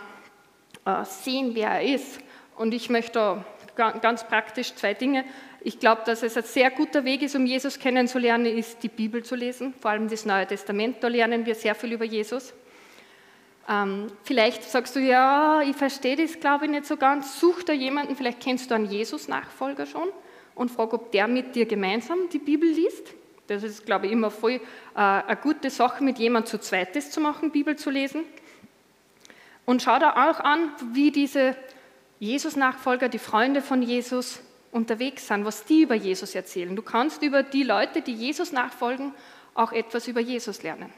äh, 0.87 1.03
sehen, 1.05 1.51
wer 1.53 1.69
er 1.69 1.83
ist. 1.83 2.19
Und 2.55 2.73
ich 2.73 2.89
möchte 2.89 3.43
ganz 3.75 4.25
praktisch 4.25 4.73
zwei 4.73 4.93
Dinge. 4.93 5.25
Ich 5.59 5.79
glaube, 5.79 6.03
dass 6.05 6.23
es 6.23 6.37
ein 6.37 6.43
sehr 6.43 6.71
guter 6.71 7.03
Weg 7.03 7.21
ist, 7.21 7.35
um 7.35 7.45
Jesus 7.45 7.77
kennenzulernen, 7.77 8.45
ist 8.45 8.81
die 8.81 8.87
Bibel 8.87 9.21
zu 9.21 9.35
lesen, 9.35 9.73
vor 9.79 9.91
allem 9.91 10.09
das 10.09 10.25
Neue 10.25 10.47
Testament. 10.47 10.97
Da 11.01 11.09
lernen 11.09 11.45
wir 11.45 11.55
sehr 11.55 11.75
viel 11.75 11.91
über 11.91 12.05
Jesus. 12.05 12.53
Ähm, 13.69 14.07
vielleicht 14.23 14.63
sagst 14.63 14.95
du, 14.95 14.99
ja, 14.99 15.61
ich 15.61 15.75
verstehe 15.75 16.15
das, 16.15 16.39
glaube 16.39 16.65
ich, 16.65 16.71
nicht 16.71 16.85
so 16.85 16.95
ganz. 16.95 17.39
Such 17.39 17.63
da 17.63 17.73
jemanden, 17.73 18.15
vielleicht 18.15 18.39
kennst 18.39 18.71
du 18.71 18.75
einen 18.75 18.85
Jesus-Nachfolger 18.85 19.85
schon 19.85 20.07
und 20.55 20.71
frag, 20.71 20.93
ob 20.93 21.11
der 21.11 21.27
mit 21.27 21.55
dir 21.55 21.65
gemeinsam 21.65 22.29
die 22.31 22.39
Bibel 22.39 22.69
liest. 22.69 23.13
Das 23.47 23.63
ist, 23.63 23.85
glaube 23.85 24.07
ich, 24.07 24.11
immer 24.11 24.31
voll 24.31 24.53
äh, 24.53 24.59
eine 24.95 25.37
gute 25.37 25.69
Sache, 25.69 26.03
mit 26.03 26.17
jemandem 26.17 26.49
zu 26.49 26.59
zweites 26.59 27.11
zu 27.11 27.21
machen, 27.21 27.51
Bibel 27.51 27.75
zu 27.75 27.89
lesen. 27.89 28.23
Und 29.65 29.81
schau 29.81 29.99
da 29.99 30.29
auch 30.29 30.39
an, 30.39 30.71
wie 30.93 31.11
diese 31.11 31.55
Jesus-Nachfolger, 32.19 33.09
die 33.09 33.19
Freunde 33.19 33.61
von 33.61 33.81
Jesus 33.81 34.39
unterwegs 34.71 35.27
sind, 35.27 35.45
was 35.45 35.65
die 35.65 35.81
über 35.81 35.95
Jesus 35.95 36.35
erzählen. 36.35 36.75
Du 36.75 36.81
kannst 36.81 37.21
über 37.21 37.43
die 37.43 37.63
Leute, 37.63 38.01
die 38.01 38.13
Jesus 38.13 38.51
nachfolgen, 38.51 39.13
auch 39.53 39.71
etwas 39.71 40.07
über 40.07 40.21
Jesus 40.21 40.63
lernen. 40.63 40.91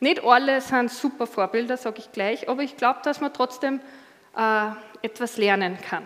Nicht 0.00 0.22
alle 0.22 0.60
sind 0.60 0.90
super 0.90 1.26
Vorbilder, 1.26 1.76
sage 1.76 1.98
ich 1.98 2.12
gleich, 2.12 2.48
aber 2.48 2.62
ich 2.62 2.76
glaube, 2.76 3.00
dass 3.02 3.20
man 3.20 3.32
trotzdem 3.32 3.80
äh, 4.36 4.70
etwas 5.02 5.36
lernen 5.36 5.76
kann. 5.78 6.04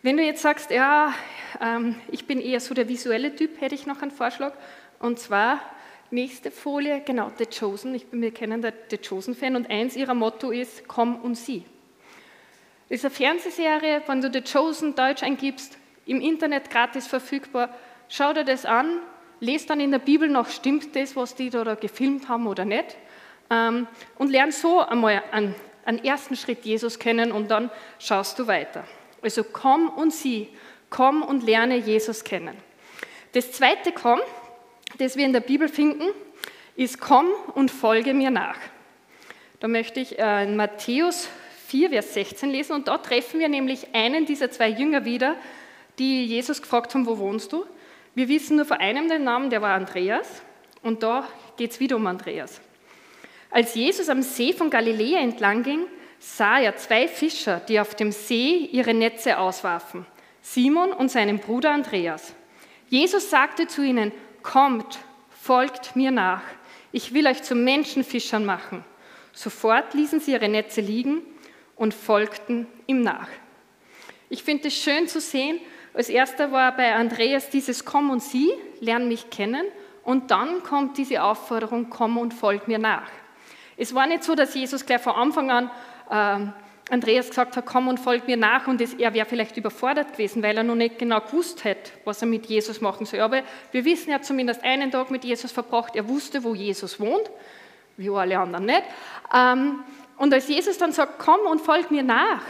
Wenn 0.00 0.16
du 0.16 0.24
jetzt 0.24 0.42
sagst, 0.42 0.70
ja, 0.70 1.12
ähm, 1.60 1.96
ich 2.10 2.26
bin 2.26 2.40
eher 2.40 2.60
so 2.60 2.74
der 2.74 2.88
visuelle 2.88 3.36
Typ, 3.36 3.60
hätte 3.60 3.74
ich 3.74 3.86
noch 3.86 4.02
einen 4.02 4.10
Vorschlag. 4.10 4.54
Und 4.98 5.18
zwar 5.18 5.60
nächste 6.10 6.50
Folie, 6.50 7.02
genau, 7.04 7.30
The 7.38 7.46
Chosen. 7.46 7.94
Ich 7.94 8.06
bin 8.06 8.20
mir 8.20 8.32
kennender 8.32 8.72
The 8.90 8.98
Chosen-Fan 8.98 9.56
und 9.56 9.70
eins 9.70 9.94
ihrer 9.94 10.14
Motto 10.14 10.50
ist, 10.50 10.88
komm 10.88 11.16
und 11.16 11.36
sieh. 11.36 11.64
Das 12.88 12.98
ist 12.98 13.04
eine 13.04 13.14
Fernsehserie, 13.14 14.02
wenn 14.06 14.20
du 14.20 14.32
The 14.32 14.42
Chosen 14.42 14.94
Deutsch 14.94 15.22
eingibst, 15.22 15.78
im 16.06 16.20
Internet 16.20 16.70
gratis 16.70 17.06
verfügbar. 17.06 17.68
Schau 18.08 18.32
dir 18.32 18.44
das 18.44 18.66
an, 18.66 18.98
lese 19.40 19.68
dann 19.68 19.80
in 19.80 19.90
der 19.90 19.98
Bibel 19.98 20.28
noch, 20.28 20.48
stimmt 20.48 20.94
das, 20.96 21.16
was 21.16 21.34
die 21.34 21.50
da 21.50 21.74
gefilmt 21.74 22.28
haben 22.28 22.46
oder 22.46 22.64
nicht. 22.64 22.96
Ähm, 23.52 23.86
und 24.16 24.30
lern 24.30 24.50
so 24.50 24.80
einmal 24.80 25.22
einen, 25.30 25.54
einen 25.84 26.02
ersten 26.02 26.36
Schritt 26.36 26.64
Jesus 26.64 26.98
kennen 26.98 27.32
und 27.32 27.50
dann 27.50 27.70
schaust 27.98 28.38
du 28.38 28.46
weiter. 28.46 28.84
Also 29.20 29.44
komm 29.44 29.90
und 29.90 30.12
sieh, 30.12 30.48
komm 30.88 31.22
und 31.22 31.44
lerne 31.44 31.76
Jesus 31.76 32.24
kennen. 32.24 32.56
Das 33.32 33.52
zweite 33.52 33.92
Komm, 33.92 34.20
das 34.98 35.16
wir 35.16 35.26
in 35.26 35.32
der 35.32 35.40
Bibel 35.40 35.68
finden, 35.68 36.04
ist 36.76 37.00
komm 37.00 37.26
und 37.54 37.70
folge 37.70 38.14
mir 38.14 38.30
nach. 38.30 38.56
Da 39.60 39.68
möchte 39.68 40.00
ich 40.00 40.18
äh, 40.18 40.44
in 40.44 40.56
Matthäus 40.56 41.28
4, 41.68 41.90
Vers 41.90 42.14
16 42.14 42.50
lesen 42.50 42.72
und 42.72 42.88
dort 42.88 43.06
treffen 43.06 43.38
wir 43.38 43.48
nämlich 43.48 43.94
einen 43.94 44.26
dieser 44.26 44.50
zwei 44.50 44.68
Jünger 44.68 45.04
wieder, 45.04 45.36
die 45.98 46.24
Jesus 46.24 46.62
gefragt 46.62 46.94
haben, 46.94 47.06
wo 47.06 47.18
wohnst 47.18 47.52
du? 47.52 47.66
Wir 48.14 48.28
wissen 48.28 48.56
nur 48.56 48.64
von 48.64 48.78
einem 48.78 49.08
den 49.08 49.24
Namen, 49.24 49.50
der 49.50 49.62
war 49.62 49.74
Andreas 49.74 50.42
und 50.82 51.02
da 51.02 51.28
geht 51.56 51.70
es 51.70 51.80
wieder 51.80 51.96
um 51.96 52.06
Andreas. 52.06 52.60
Als 53.52 53.74
Jesus 53.74 54.08
am 54.08 54.22
See 54.22 54.54
von 54.54 54.70
Galiläa 54.70 55.20
entlang 55.20 55.62
ging, 55.62 55.86
sah 56.18 56.58
er 56.58 56.76
zwei 56.76 57.06
Fischer, 57.06 57.60
die 57.60 57.78
auf 57.78 57.94
dem 57.94 58.10
See 58.10 58.68
ihre 58.72 58.94
Netze 58.94 59.36
auswarfen, 59.36 60.06
Simon 60.40 60.90
und 60.92 61.10
seinen 61.10 61.38
Bruder 61.38 61.70
Andreas. 61.72 62.34
Jesus 62.88 63.28
sagte 63.28 63.66
zu 63.66 63.82
ihnen, 63.82 64.10
kommt, 64.42 65.00
folgt 65.30 65.96
mir 65.96 66.10
nach, 66.10 66.42
ich 66.92 67.12
will 67.12 67.26
euch 67.26 67.42
zu 67.42 67.54
Menschenfischern 67.54 68.46
machen. 68.46 68.84
Sofort 69.32 69.92
ließen 69.92 70.20
sie 70.20 70.32
ihre 70.32 70.48
Netze 70.48 70.80
liegen 70.80 71.20
und 71.76 71.92
folgten 71.92 72.66
ihm 72.86 73.02
nach. 73.02 73.28
Ich 74.30 74.42
finde 74.42 74.68
es 74.68 74.74
schön 74.74 75.08
zu 75.08 75.20
sehen, 75.20 75.58
als 75.92 76.08
erster 76.08 76.52
war 76.52 76.74
bei 76.74 76.94
Andreas 76.94 77.50
dieses 77.50 77.84
Komm 77.84 78.08
und 78.08 78.22
sieh, 78.22 78.50
lern 78.80 79.08
mich 79.08 79.28
kennen 79.28 79.66
und 80.04 80.30
dann 80.30 80.62
kommt 80.62 80.96
diese 80.96 81.22
Aufforderung, 81.22 81.90
komm 81.90 82.16
und 82.16 82.32
folg 82.32 82.66
mir 82.66 82.78
nach. 82.78 83.10
Es 83.82 83.92
war 83.96 84.06
nicht 84.06 84.22
so, 84.22 84.36
dass 84.36 84.54
Jesus 84.54 84.86
gleich 84.86 85.00
von 85.00 85.14
Anfang 85.14 85.50
an 85.50 85.70
ähm, 86.08 86.52
Andreas 86.88 87.28
gesagt 87.28 87.56
hat, 87.56 87.66
komm 87.66 87.88
und 87.88 87.98
folg 87.98 88.28
mir 88.28 88.36
nach 88.36 88.68
und 88.68 88.80
er 88.80 89.12
wäre 89.12 89.26
vielleicht 89.26 89.56
überfordert 89.56 90.12
gewesen, 90.12 90.40
weil 90.40 90.56
er 90.56 90.62
noch 90.62 90.76
nicht 90.76 91.00
genau 91.00 91.20
gewusst 91.20 91.64
hätte, 91.64 91.90
was 92.04 92.22
er 92.22 92.28
mit 92.28 92.46
Jesus 92.46 92.80
machen 92.80 93.06
soll. 93.06 93.18
Aber 93.18 93.42
wir 93.72 93.84
wissen, 93.84 94.10
er 94.10 94.16
hat 94.16 94.24
zumindest 94.24 94.62
einen 94.62 94.92
Tag 94.92 95.10
mit 95.10 95.24
Jesus 95.24 95.50
verbracht, 95.50 95.96
er 95.96 96.08
wusste, 96.08 96.44
wo 96.44 96.54
Jesus 96.54 97.00
wohnt, 97.00 97.28
wie 97.96 98.08
alle 98.08 98.38
anderen 98.38 98.66
nicht. 98.66 98.84
Ähm, 99.34 99.82
und 100.16 100.32
als 100.32 100.46
Jesus 100.46 100.78
dann 100.78 100.92
sagt, 100.92 101.18
komm 101.18 101.40
und 101.50 101.60
folg 101.60 101.90
mir 101.90 102.04
nach, 102.04 102.42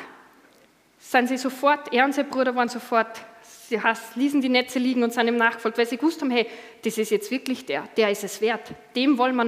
sind 0.99 1.29
sie 1.29 1.39
sofort, 1.39 1.95
er 1.95 2.05
und 2.05 2.15
sein 2.15 2.29
Bruder 2.29 2.55
waren 2.55 2.69
sofort, 2.69 3.23
sie 3.41 3.81
ließen 4.17 4.43
die 4.43 4.51
Netze 4.51 4.79
liegen 4.79 5.03
und 5.03 5.15
sind 5.15 5.29
ihm 5.29 5.37
nachgefolgt, 5.39 5.79
weil 5.79 5.87
sie 5.87 5.97
gewusst 5.97 6.21
haben, 6.21 6.31
hey, 6.31 6.47
das 6.85 6.99
ist 6.99 7.11
jetzt 7.11 7.31
wirklich 7.31 7.65
der, 7.65 7.85
der 7.97 8.11
ist 8.11 8.23
es 8.23 8.43
wert, 8.43 8.73
dem 8.95 9.17
wollen 9.17 9.35
wir 9.35 9.45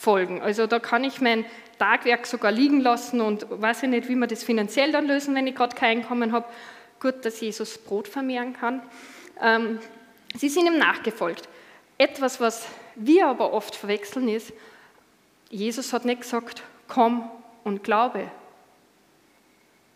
nachfolgen. 0.00 0.40
Also 0.40 0.66
da 0.66 0.78
kann 0.78 1.04
ich 1.04 1.20
mein 1.20 1.44
Tagwerk 1.78 2.26
sogar 2.26 2.52
liegen 2.52 2.80
lassen 2.80 3.20
und 3.20 3.46
weiß 3.48 3.82
ich 3.84 3.88
nicht, 3.88 4.08
wie 4.08 4.16
wir 4.16 4.26
das 4.26 4.42
finanziell 4.42 4.92
dann 4.92 5.06
lösen, 5.06 5.34
wenn 5.34 5.46
ich 5.46 5.54
gerade 5.54 5.76
kein 5.76 5.98
Einkommen 5.98 6.32
habe. 6.32 6.46
Gut, 7.00 7.24
dass 7.24 7.40
Jesus 7.40 7.78
Brot 7.78 8.08
vermehren 8.08 8.54
kann. 8.54 8.82
Ähm, 9.40 9.78
sie 10.36 10.48
sind 10.48 10.66
ihm 10.66 10.78
nachgefolgt. 10.78 11.48
Etwas, 11.98 12.40
was 12.40 12.66
wir 12.94 13.26
aber 13.26 13.52
oft 13.52 13.74
verwechseln, 13.74 14.28
ist, 14.28 14.52
Jesus 15.50 15.92
hat 15.92 16.04
nicht 16.04 16.22
gesagt, 16.22 16.62
komm 16.88 17.30
und 17.64 17.82
glaube 17.82 18.30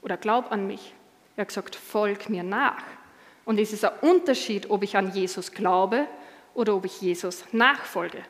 oder 0.03 0.17
glaub 0.17 0.53
an 0.53 0.67
mich. 0.67 0.93
Er 1.37 1.43
hat 1.43 1.49
gesagt, 1.49 1.77
folg 1.77 2.29
mir 2.29 2.43
nach. 2.43 2.83
Und 3.45 3.59
es 3.59 3.73
ist 3.73 3.85
ein 3.85 3.93
Unterschied, 4.01 4.71
ob 4.71 4.83
ich 4.83 4.97
an 4.97 5.13
Jesus 5.13 5.53
glaube 5.53 6.07
oder 6.55 6.75
ob 6.75 6.85
ich 6.85 7.01
Jesus 7.01 7.45
nachfolge. 7.53 8.23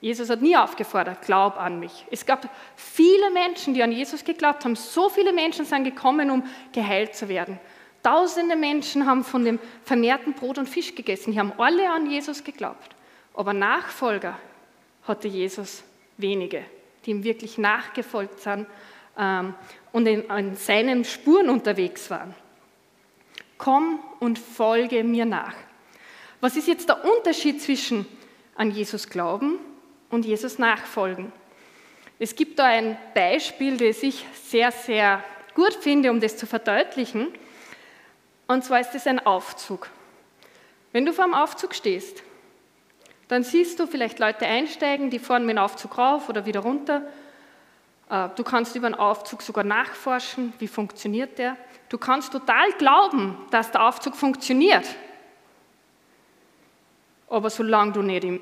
Jesus 0.00 0.30
hat 0.30 0.40
nie 0.40 0.56
aufgefordert, 0.56 1.20
glaub 1.22 1.58
an 1.58 1.78
mich. 1.78 2.06
Es 2.10 2.24
gab 2.24 2.48
viele 2.74 3.30
Menschen, 3.30 3.74
die 3.74 3.82
an 3.82 3.92
Jesus 3.92 4.24
geglaubt 4.24 4.64
haben. 4.64 4.74
So 4.74 5.10
viele 5.10 5.32
Menschen 5.32 5.66
sind 5.66 5.84
gekommen, 5.84 6.30
um 6.30 6.42
geheilt 6.72 7.14
zu 7.14 7.28
werden. 7.28 7.58
Tausende 8.02 8.56
Menschen 8.56 9.04
haben 9.06 9.24
von 9.24 9.44
dem 9.44 9.58
vermehrten 9.84 10.32
Brot 10.32 10.56
und 10.56 10.68
Fisch 10.68 10.94
gegessen. 10.94 11.32
Die 11.32 11.38
haben 11.38 11.52
alle 11.58 11.90
an 11.90 12.10
Jesus 12.10 12.42
geglaubt. 12.42 12.96
Aber 13.34 13.52
Nachfolger 13.52 14.38
hatte 15.06 15.28
Jesus 15.28 15.82
wenige, 16.16 16.64
die 17.04 17.10
ihm 17.10 17.22
wirklich 17.22 17.58
nachgefolgt 17.58 18.40
sind 18.40 18.66
ähm, 19.18 19.54
und 19.92 20.06
in, 20.06 20.22
in 20.30 20.56
seinen 20.56 21.04
Spuren 21.04 21.50
unterwegs 21.50 22.08
waren. 22.10 22.34
Komm 23.58 24.00
und 24.18 24.38
folge 24.38 25.04
mir 25.04 25.26
nach. 25.26 25.54
Was 26.40 26.56
ist 26.56 26.68
jetzt 26.68 26.88
der 26.88 27.04
Unterschied 27.04 27.60
zwischen 27.60 28.06
an 28.54 28.70
Jesus 28.70 29.10
glauben 29.10 29.58
und 30.10 30.24
Jesus 30.24 30.58
nachfolgen. 30.58 31.32
Es 32.18 32.34
gibt 32.34 32.58
da 32.58 32.66
ein 32.66 32.98
Beispiel, 33.14 33.76
das 33.76 34.02
ich 34.02 34.26
sehr, 34.44 34.70
sehr 34.72 35.24
gut 35.54 35.74
finde, 35.74 36.10
um 36.10 36.20
das 36.20 36.36
zu 36.36 36.46
verdeutlichen. 36.46 37.28
Und 38.46 38.64
zwar 38.64 38.80
ist 38.80 38.94
es 38.94 39.06
ein 39.06 39.24
Aufzug. 39.24 39.88
Wenn 40.92 41.06
du 41.06 41.12
vor 41.12 41.24
dem 41.24 41.34
Aufzug 41.34 41.74
stehst, 41.74 42.22
dann 43.28 43.44
siehst 43.44 43.78
du 43.78 43.86
vielleicht 43.86 44.18
Leute 44.18 44.44
einsteigen, 44.44 45.08
die 45.08 45.20
fahren 45.20 45.46
mit 45.46 45.56
dem 45.56 45.62
Aufzug 45.62 45.96
rauf 45.96 46.28
oder 46.28 46.46
wieder 46.46 46.60
runter. 46.60 47.02
Äh, 48.10 48.28
du 48.34 48.42
kannst 48.42 48.74
über 48.74 48.90
den 48.90 48.96
Aufzug 48.96 49.40
sogar 49.42 49.64
nachforschen, 49.64 50.52
wie 50.58 50.66
funktioniert 50.66 51.38
der. 51.38 51.56
Du 51.88 51.96
kannst 51.96 52.32
total 52.32 52.72
glauben, 52.72 53.38
dass 53.50 53.70
der 53.70 53.86
Aufzug 53.86 54.16
funktioniert. 54.16 54.84
Aber 57.30 57.48
solange 57.48 57.92
du 57.92 58.02
nicht 58.02 58.24
im, 58.24 58.40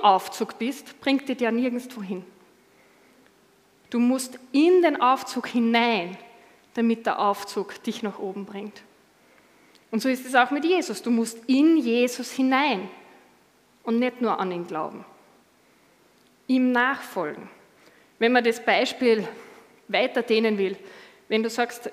Aufzug 0.00 0.58
bist, 0.58 1.00
bringt 1.00 1.28
dir 1.28 1.34
der 1.34 1.50
nirgendwo 1.50 2.00
hin. 2.02 2.24
Du 3.90 3.98
musst 3.98 4.38
in 4.52 4.80
den 4.80 5.00
Aufzug 5.00 5.48
hinein, 5.48 6.16
damit 6.74 7.04
der 7.04 7.18
Aufzug 7.18 7.82
dich 7.82 8.02
nach 8.04 8.20
oben 8.20 8.44
bringt. 8.44 8.82
Und 9.90 10.00
so 10.00 10.08
ist 10.08 10.24
es 10.24 10.36
auch 10.36 10.52
mit 10.52 10.64
Jesus. 10.64 11.02
Du 11.02 11.10
musst 11.10 11.38
in 11.48 11.78
Jesus 11.78 12.30
hinein 12.30 12.88
und 13.82 13.98
nicht 13.98 14.20
nur 14.20 14.38
an 14.38 14.52
ihn 14.52 14.66
glauben. 14.66 15.04
Ihm 16.46 16.70
nachfolgen. 16.70 17.48
Wenn 18.20 18.32
man 18.32 18.44
das 18.44 18.64
Beispiel 18.64 19.26
weiter 19.88 20.22
dehnen 20.22 20.58
will, 20.58 20.76
wenn 21.28 21.42
du 21.42 21.50
sagst, 21.50 21.90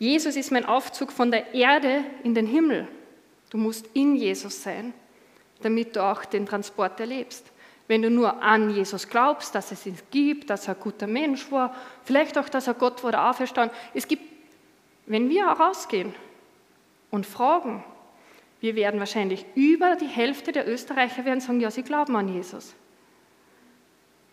Jesus 0.00 0.34
ist 0.34 0.50
mein 0.50 0.64
Aufzug 0.64 1.12
von 1.12 1.30
der 1.30 1.54
Erde 1.54 2.02
in 2.24 2.34
den 2.34 2.46
Himmel, 2.46 2.88
du 3.50 3.58
musst 3.58 3.86
in 3.94 4.16
Jesus 4.16 4.62
sein 4.62 4.92
damit 5.62 5.96
du 5.96 6.02
auch 6.02 6.24
den 6.24 6.46
Transport 6.46 7.00
erlebst. 7.00 7.44
Wenn 7.88 8.02
du 8.02 8.10
nur 8.10 8.42
an 8.42 8.70
Jesus 8.70 9.08
glaubst, 9.08 9.54
dass 9.54 9.70
es 9.70 9.86
ihn 9.86 9.96
gibt, 10.10 10.50
dass 10.50 10.66
er 10.68 10.74
ein 10.74 10.80
guter 10.80 11.06
Mensch 11.06 11.50
war, 11.52 11.74
vielleicht 12.04 12.36
auch, 12.36 12.48
dass 12.48 12.66
er 12.66 12.74
Gott 12.74 13.02
wurde 13.04 13.20
auferstanden. 13.20 13.76
Es 13.94 14.08
gibt, 14.08 14.24
wenn 15.06 15.28
wir 15.28 15.46
rausgehen 15.46 16.14
und 17.10 17.26
fragen, 17.26 17.84
wir 18.60 18.74
werden 18.74 18.98
wahrscheinlich 18.98 19.44
über 19.54 19.96
die 19.96 20.06
Hälfte 20.06 20.50
der 20.50 20.68
Österreicher 20.68 21.24
werden 21.24 21.40
sagen, 21.40 21.60
ja, 21.60 21.70
sie 21.70 21.82
glauben 21.82 22.16
an 22.16 22.28
Jesus. 22.28 22.74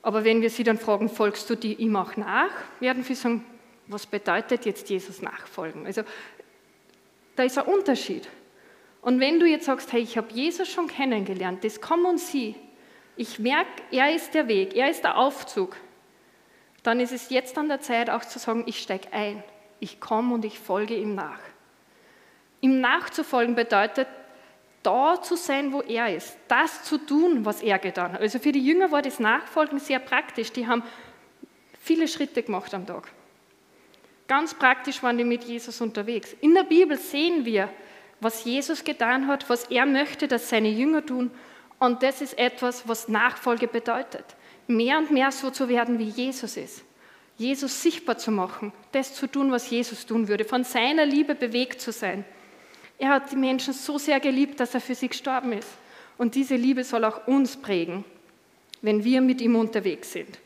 Aber 0.01 0.23
wenn 0.23 0.41
wir 0.41 0.49
sie 0.49 0.63
dann 0.63 0.77
fragen, 0.77 1.09
folgst 1.09 1.49
du 1.49 1.55
die 1.55 1.75
ihm 1.75 1.95
auch 1.95 2.17
nach, 2.17 2.51
werden 2.79 3.03
sie 3.03 3.15
sagen, 3.15 3.45
was 3.87 4.05
bedeutet 4.05 4.65
jetzt 4.65 4.89
Jesus 4.89 5.21
nachfolgen? 5.21 5.85
Also 5.85 6.03
da 7.35 7.43
ist 7.43 7.57
ein 7.57 7.65
Unterschied. 7.65 8.27
Und 9.03 9.19
wenn 9.19 9.39
du 9.39 9.45
jetzt 9.45 9.65
sagst, 9.65 9.91
hey, 9.91 10.01
ich 10.01 10.17
habe 10.17 10.31
Jesus 10.31 10.69
schon 10.69 10.87
kennengelernt, 10.87 11.63
das 11.63 11.81
komm 11.81 12.05
und 12.05 12.19
sieh, 12.19 12.55
ich 13.15 13.37
merke, 13.37 13.69
er 13.91 14.15
ist 14.15 14.33
der 14.33 14.47
Weg, 14.47 14.75
er 14.75 14.89
ist 14.89 15.03
der 15.03 15.17
Aufzug, 15.17 15.75
dann 16.83 16.99
ist 16.99 17.11
es 17.11 17.29
jetzt 17.29 17.57
an 17.57 17.67
der 17.67 17.81
Zeit 17.81 18.09
auch 18.09 18.23
zu 18.23 18.39
sagen, 18.39 18.63
ich 18.65 18.79
steige 18.79 19.11
ein, 19.11 19.43
ich 19.79 19.99
komme 19.99 20.33
und 20.33 20.45
ich 20.45 20.57
folge 20.57 20.95
ihm 20.95 21.15
nach. 21.15 21.39
Ihm 22.61 22.79
nachzufolgen 22.79 23.55
bedeutet, 23.55 24.07
da 24.83 25.21
zu 25.21 25.35
sein, 25.35 25.73
wo 25.73 25.81
er 25.81 26.15
ist, 26.15 26.37
das 26.47 26.83
zu 26.83 26.97
tun, 26.97 27.45
was 27.45 27.61
er 27.61 27.79
getan 27.79 28.13
hat. 28.13 28.21
Also 28.21 28.39
für 28.39 28.53
die 28.53 28.65
Jünger 28.65 28.91
war 28.91 29.01
das 29.01 29.19
Nachfolgen 29.19 29.79
sehr 29.79 29.99
praktisch. 29.99 30.51
Die 30.51 30.67
haben 30.67 30.83
viele 31.79 32.07
Schritte 32.07 32.41
gemacht 32.41 32.73
am 32.73 32.85
Tag. 32.85 33.09
Ganz 34.27 34.53
praktisch 34.53 35.03
waren 35.03 35.17
die 35.17 35.23
mit 35.25 35.43
Jesus 35.43 35.81
unterwegs. 35.81 36.33
In 36.41 36.53
der 36.53 36.63
Bibel 36.63 36.97
sehen 36.97 37.45
wir, 37.45 37.69
was 38.19 38.43
Jesus 38.45 38.83
getan 38.83 39.27
hat, 39.27 39.49
was 39.49 39.65
er 39.65 39.85
möchte, 39.85 40.27
dass 40.27 40.49
seine 40.49 40.69
Jünger 40.69 41.05
tun. 41.05 41.31
Und 41.79 42.03
das 42.03 42.21
ist 42.21 42.37
etwas, 42.37 42.87
was 42.87 43.07
Nachfolge 43.07 43.67
bedeutet. 43.67 44.25
Mehr 44.67 44.97
und 44.97 45.11
mehr 45.11 45.31
so 45.31 45.49
zu 45.49 45.67
werden, 45.67 45.99
wie 45.99 46.09
Jesus 46.09 46.55
ist. 46.57 46.83
Jesus 47.37 47.81
sichtbar 47.81 48.17
zu 48.17 48.31
machen, 48.31 48.71
das 48.91 49.15
zu 49.15 49.27
tun, 49.27 49.51
was 49.51 49.69
Jesus 49.69 50.05
tun 50.05 50.27
würde, 50.27 50.45
von 50.45 50.63
seiner 50.63 51.05
Liebe 51.05 51.35
bewegt 51.35 51.81
zu 51.81 51.91
sein. 51.91 52.23
Er 52.99 53.09
hat 53.09 53.31
die 53.31 53.35
Menschen 53.35 53.73
so 53.73 53.97
sehr 53.97 54.19
geliebt, 54.19 54.59
dass 54.59 54.73
er 54.73 54.81
für 54.81 54.95
sie 54.95 55.09
gestorben 55.09 55.51
ist. 55.53 55.69
Und 56.17 56.35
diese 56.35 56.55
Liebe 56.55 56.83
soll 56.83 57.03
auch 57.05 57.27
uns 57.27 57.57
prägen, 57.57 58.05
wenn 58.81 59.03
wir 59.03 59.19
mit 59.21 59.41
ihm 59.41 59.55
unterwegs 59.55 60.11
sind. 60.11 60.39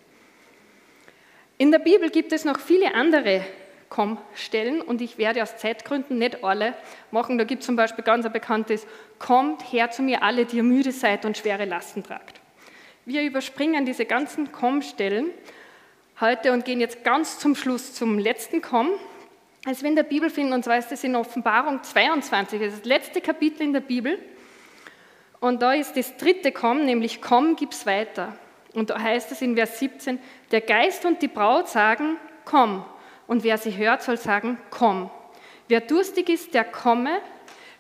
In 1.58 1.72
der 1.72 1.80
Bibel 1.80 2.10
gibt 2.10 2.32
es 2.32 2.46
noch 2.46 2.60
viele 2.60 2.94
andere 2.94 3.46
Komm-Stellen 3.90 4.82
und 4.82 5.02
ich 5.02 5.18
werde 5.18 5.42
aus 5.44 5.58
Zeitgründen 5.58 6.18
nicht 6.18 6.44
alle 6.44 6.76
machen. 7.12 7.38
Da 7.38 7.44
gibt 7.44 7.62
es 7.62 7.66
zum 7.66 7.76
Beispiel 7.76 8.04
ganz 8.04 8.26
ein 8.26 8.32
bekanntes 8.32 8.86
Kommt 9.20 9.72
her 9.72 9.90
zu 9.92 10.02
mir 10.02 10.24
alle, 10.24 10.46
die 10.46 10.58
ihr 10.58 10.64
müde 10.64 10.92
seid 10.92 11.26
und 11.26 11.38
schwere 11.38 11.66
Lasten 11.66 12.04
tragt. 12.04 12.42
Wir 13.06 13.24
überspringen 13.24 13.86
diese 13.86 14.06
ganzen 14.06 14.52
Komm-Stellen 14.52 15.32
heute 16.20 16.52
und 16.52 16.66
gehen 16.66 16.80
jetzt 16.80 17.04
ganz 17.04 17.40
zum 17.40 17.56
Schluss 17.56 17.94
zum 17.94 18.20
letzten 18.20 18.62
Komm. 18.62 18.90
Als 19.66 19.82
wir 19.82 19.90
in 19.90 19.96
der 19.96 20.04
Bibel 20.04 20.30
finden, 20.30 20.54
und 20.54 20.64
zwar 20.64 20.78
ist 20.78 20.92
das 20.92 21.04
in 21.04 21.16
Offenbarung 21.16 21.82
22, 21.84 22.60
das 22.60 22.74
ist 22.74 22.80
das 22.82 22.86
letzte 22.86 23.22
Kapitel 23.22 23.64
in 23.64 23.74
der 23.74 23.82
Bibel. 23.82 24.20
Und 25.40 25.62
da 25.62 25.74
ist 25.74 25.96
das 25.96 26.18
dritte 26.18 26.52
Komm, 26.52 26.86
nämlich 26.86 27.22
Komm, 27.22 27.56
gib's 27.56 27.86
weiter. 27.86 28.38
Und 28.74 28.90
da 28.90 29.00
heißt 29.00 29.32
es 29.32 29.42
in 29.42 29.56
Vers 29.56 29.80
17, 29.80 30.20
der 30.52 30.62
Geist 30.62 31.06
und 31.06 31.22
die 31.22 31.28
Braut 31.28 31.68
sagen, 31.68 32.18
komm. 32.46 32.86
Und 33.28 33.44
wer 33.44 33.58
sie 33.58 33.76
hört, 33.78 34.02
soll 34.02 34.18
sagen, 34.18 34.58
komm. 34.70 35.12
Wer 35.68 35.82
durstig 35.82 36.30
ist, 36.30 36.54
der 36.54 36.64
komme. 36.64 37.20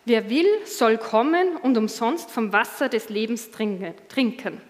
Wer 0.05 0.29
will, 0.29 0.47
soll 0.65 0.97
kommen 0.97 1.57
und 1.57 1.77
umsonst 1.77 2.29
vom 2.31 2.53
Wasser 2.53 2.89
des 2.89 3.09
Lebens 3.09 3.49
trinken. 3.51 4.61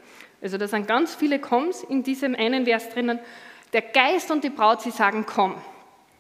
Also 0.42 0.58
da 0.58 0.68
sind 0.68 0.88
ganz 0.88 1.16
viele 1.16 1.40
Komms 1.40 1.84
in 1.84 2.04
diesem 2.04 2.36
einen 2.36 2.66
Vers 2.66 2.90
drinnen. 2.90 3.20
Der 3.74 3.82
Geist 3.82 4.32
und 4.32 4.44
die 4.44 4.50
Braut, 4.50 4.82
sie 4.82 4.92
sagen, 4.92 5.26
komm. 5.28 5.56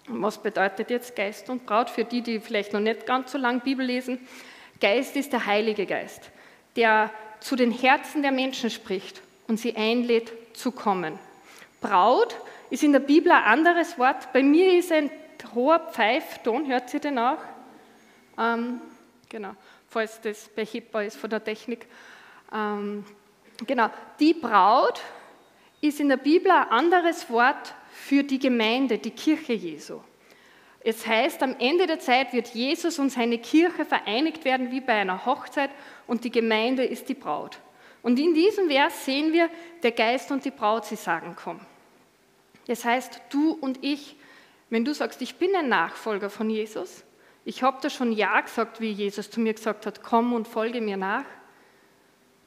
Was 0.07 0.41
bedeutet 0.41 0.89
jetzt 0.89 1.15
Geist 1.15 1.49
und 1.49 1.65
Braut 1.65 1.89
für 1.89 2.03
die, 2.03 2.21
die 2.21 2.39
vielleicht 2.39 2.73
noch 2.73 2.79
nicht 2.79 3.05
ganz 3.05 3.31
so 3.31 3.37
lange 3.37 3.59
Bibel 3.59 3.85
lesen? 3.85 4.19
Geist 4.79 5.15
ist 5.15 5.33
der 5.33 5.45
Heilige 5.45 5.85
Geist, 5.85 6.31
der 6.75 7.11
zu 7.39 7.55
den 7.55 7.71
Herzen 7.71 8.21
der 8.21 8.31
Menschen 8.31 8.69
spricht 8.69 9.21
und 9.47 9.59
sie 9.59 9.75
einlädt 9.75 10.31
zu 10.53 10.71
kommen. 10.71 11.19
Braut 11.81 12.37
ist 12.69 12.83
in 12.83 12.91
der 12.91 12.99
Bibel 12.99 13.31
ein 13.31 13.43
anderes 13.43 13.97
Wort. 13.97 14.31
Bei 14.33 14.43
mir 14.43 14.77
ist 14.77 14.91
ein 14.91 15.09
hoher 15.53 15.79
Pfeifton, 15.79 16.67
hört 16.67 16.89
sie 16.89 16.99
den 16.99 17.17
auch? 17.19 17.39
Ähm, 18.37 18.81
genau, 19.29 19.51
falls 19.87 20.21
das 20.21 20.49
behebbar 20.49 21.03
ist 21.03 21.17
von 21.17 21.29
der 21.29 21.43
Technik. 21.43 21.87
Ähm, 22.53 23.05
genau, 23.65 23.89
die 24.19 24.33
Braut 24.33 25.01
ist 25.81 25.99
in 25.99 26.09
der 26.09 26.17
Bibel 26.17 26.51
ein 26.51 26.69
anderes 26.69 27.29
Wort 27.29 27.73
für 27.91 28.23
die 28.23 28.39
Gemeinde, 28.39 28.97
die 28.97 29.11
Kirche 29.11 29.53
Jesu. 29.53 30.01
Es 30.79 31.05
heißt, 31.05 31.43
am 31.43 31.55
Ende 31.59 31.85
der 31.85 31.99
Zeit 31.99 32.33
wird 32.33 32.49
Jesus 32.49 32.97
und 32.99 33.09
seine 33.09 33.39
Kirche 33.39 33.83
vereinigt 33.83 34.45
werden 34.45 34.71
wie 34.71 34.81
bei 34.81 34.93
einer 34.93 35.25
Hochzeit 35.25 35.69
und 36.05 36.23
die 36.23 36.31
Gemeinde 36.31 36.85
ist 36.85 37.09
die 37.09 37.13
Braut. 37.13 37.59
Und 38.03 38.19
in 38.19 38.33
diesem 38.33 38.69
Vers 38.69 39.03
sehen 39.03 39.33
wir, 39.33 39.49
der 39.83 39.91
Geist 39.91 40.31
und 40.31 40.45
die 40.45 40.51
Braut, 40.51 40.85
sie 40.85 40.95
sagen, 40.95 41.35
komm. 41.35 41.59
Das 42.67 42.85
heißt, 42.85 43.21
du 43.29 43.51
und 43.51 43.83
ich, 43.83 44.15
wenn 44.69 44.85
du 44.85 44.93
sagst, 44.93 45.21
ich 45.21 45.35
bin 45.35 45.55
ein 45.55 45.69
Nachfolger 45.69 46.29
von 46.29 46.49
Jesus, 46.49 47.03
ich 47.45 47.63
habe 47.63 47.77
da 47.81 47.89
schon 47.89 48.11
Ja 48.11 48.41
gesagt, 48.41 48.81
wie 48.81 48.91
Jesus 48.91 49.31
zu 49.31 49.39
mir 49.39 49.53
gesagt 49.53 49.85
hat, 49.85 50.03
komm 50.03 50.33
und 50.33 50.47
folge 50.47 50.81
mir 50.81 50.97
nach, 50.97 51.23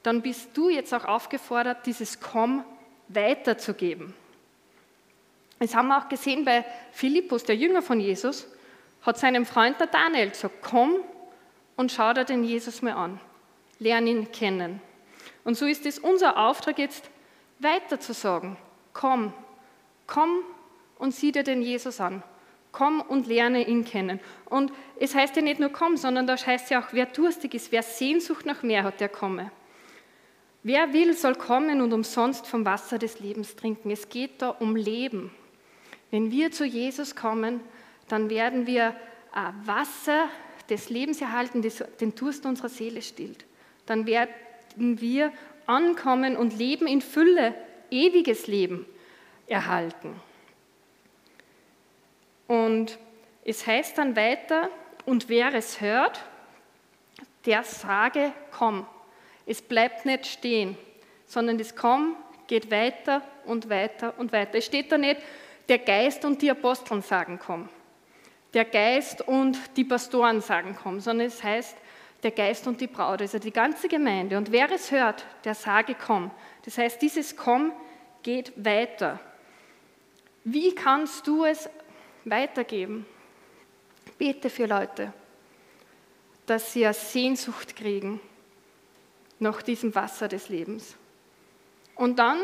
dann 0.03 0.21
bist 0.21 0.55
du 0.55 0.69
jetzt 0.69 0.93
auch 0.93 1.05
aufgefordert, 1.05 1.85
dieses 1.85 2.19
Komm 2.19 2.63
weiterzugeben. 3.07 4.13
Das 5.59 5.75
haben 5.75 5.89
wir 5.89 5.97
auch 5.97 6.09
gesehen 6.09 6.45
bei 6.45 6.65
Philippus, 6.91 7.43
der 7.43 7.55
Jünger 7.55 7.81
von 7.81 7.99
Jesus, 7.99 8.47
hat 9.01 9.17
seinem 9.17 9.45
Freund 9.45 9.77
Daniel 9.91 10.29
gesagt, 10.29 10.55
komm 10.61 10.97
und 11.75 11.91
schau 11.91 12.13
dir 12.13 12.25
den 12.25 12.43
Jesus 12.43 12.81
mal 12.81 12.93
an, 12.93 13.19
lern 13.79 14.07
ihn 14.07 14.31
kennen. 14.31 14.81
Und 15.43 15.55
so 15.55 15.65
ist 15.65 15.85
es 15.85 15.99
unser 15.99 16.37
Auftrag 16.37 16.77
jetzt, 16.77 17.09
weiter 17.59 17.99
zu 17.99 18.13
sagen, 18.13 18.57
komm, 18.93 19.33
komm 20.11 20.43
und 20.99 21.15
sieh 21.15 21.31
dir 21.31 21.43
den 21.43 21.61
Jesus 21.61 22.01
an. 22.01 22.21
Komm 22.71 23.01
und 23.01 23.27
lerne 23.27 23.67
ihn 23.67 23.85
kennen. 23.85 24.19
Und 24.45 24.71
es 24.99 25.15
heißt 25.15 25.35
ja 25.35 25.41
nicht 25.41 25.59
nur 25.59 25.69
komm, 25.69 25.97
sondern 25.97 26.27
da 26.27 26.35
heißt 26.37 26.69
ja 26.69 26.81
auch, 26.81 26.89
wer 26.91 27.05
durstig 27.05 27.53
ist, 27.53 27.71
wer 27.71 27.83
Sehnsucht 27.83 28.45
nach 28.45 28.61
mehr 28.63 28.83
hat, 28.83 28.99
der 28.99 29.09
komme. 29.09 29.51
Wer 30.63 30.93
will, 30.93 31.13
soll 31.13 31.35
kommen 31.35 31.81
und 31.81 31.91
umsonst 31.91 32.45
vom 32.45 32.65
Wasser 32.65 32.99
des 32.99 33.19
Lebens 33.19 33.55
trinken. 33.55 33.89
Es 33.89 34.09
geht 34.09 34.41
da 34.41 34.49
um 34.49 34.75
Leben. 34.75 35.31
Wenn 36.11 36.29
wir 36.29 36.51
zu 36.51 36.65
Jesus 36.65 37.15
kommen, 37.15 37.61
dann 38.07 38.29
werden 38.29 38.67
wir 38.67 38.95
äh, 39.33 39.65
Wasser 39.65 40.29
des 40.69 40.89
Lebens 40.89 41.19
erhalten, 41.21 41.61
das 41.61 41.83
den 41.99 42.15
Durst 42.15 42.45
unserer 42.45 42.69
Seele 42.69 43.01
stillt. 43.01 43.45
Dann 43.85 44.05
werden 44.05 44.31
wir 44.77 45.31
ankommen 45.65 46.37
und 46.37 46.57
Leben 46.57 46.85
in 46.85 47.01
Fülle, 47.01 47.55
ewiges 47.89 48.47
Leben 48.47 48.85
erhalten. 49.51 50.19
Und 52.47 52.97
es 53.43 53.65
heißt 53.65 53.97
dann 53.97 54.15
weiter, 54.15 54.69
und 55.05 55.29
wer 55.29 55.53
es 55.53 55.81
hört, 55.81 56.23
der 57.45 57.63
sage, 57.63 58.33
komm. 58.51 58.85
Es 59.45 59.61
bleibt 59.61 60.05
nicht 60.05 60.27
stehen, 60.27 60.77
sondern 61.25 61.57
das 61.57 61.75
Komm 61.75 62.15
geht 62.47 62.69
weiter 62.69 63.21
und 63.45 63.69
weiter 63.69 64.13
und 64.17 64.31
weiter. 64.31 64.57
Es 64.57 64.65
steht 64.65 64.91
da 64.91 64.97
nicht, 64.97 65.21
der 65.69 65.79
Geist 65.79 66.23
und 66.25 66.41
die 66.41 66.51
Aposteln 66.51 67.01
sagen, 67.01 67.39
komm. 67.43 67.69
Der 68.53 68.65
Geist 68.65 69.21
und 69.21 69.57
die 69.77 69.85
Pastoren 69.85 70.41
sagen, 70.41 70.77
komm, 70.81 70.99
sondern 70.99 71.27
es 71.27 71.41
heißt, 71.41 71.77
der 72.21 72.31
Geist 72.31 72.67
und 72.67 72.79
die 72.79 72.87
Braut, 72.87 73.21
also 73.21 73.39
die 73.39 73.51
ganze 73.51 73.87
Gemeinde. 73.87 74.37
Und 74.37 74.51
wer 74.51 74.69
es 74.71 74.91
hört, 74.91 75.25
der 75.43 75.55
sage, 75.55 75.95
komm. 75.95 76.29
Das 76.65 76.77
heißt, 76.77 77.01
dieses 77.01 77.35
Komm 77.35 77.71
geht 78.21 78.53
weiter. 78.63 79.19
Wie 80.43 80.73
kannst 80.73 81.27
du 81.27 81.45
es 81.45 81.69
weitergeben? 82.25 83.05
Bete 84.17 84.49
für 84.49 84.65
Leute, 84.65 85.13
dass 86.45 86.73
sie 86.73 86.85
eine 86.85 86.93
Sehnsucht 86.93 87.75
kriegen 87.75 88.19
nach 89.39 89.61
diesem 89.61 89.93
Wasser 89.95 90.27
des 90.27 90.49
Lebens. 90.49 90.95
Und 91.95 92.19
dann 92.19 92.37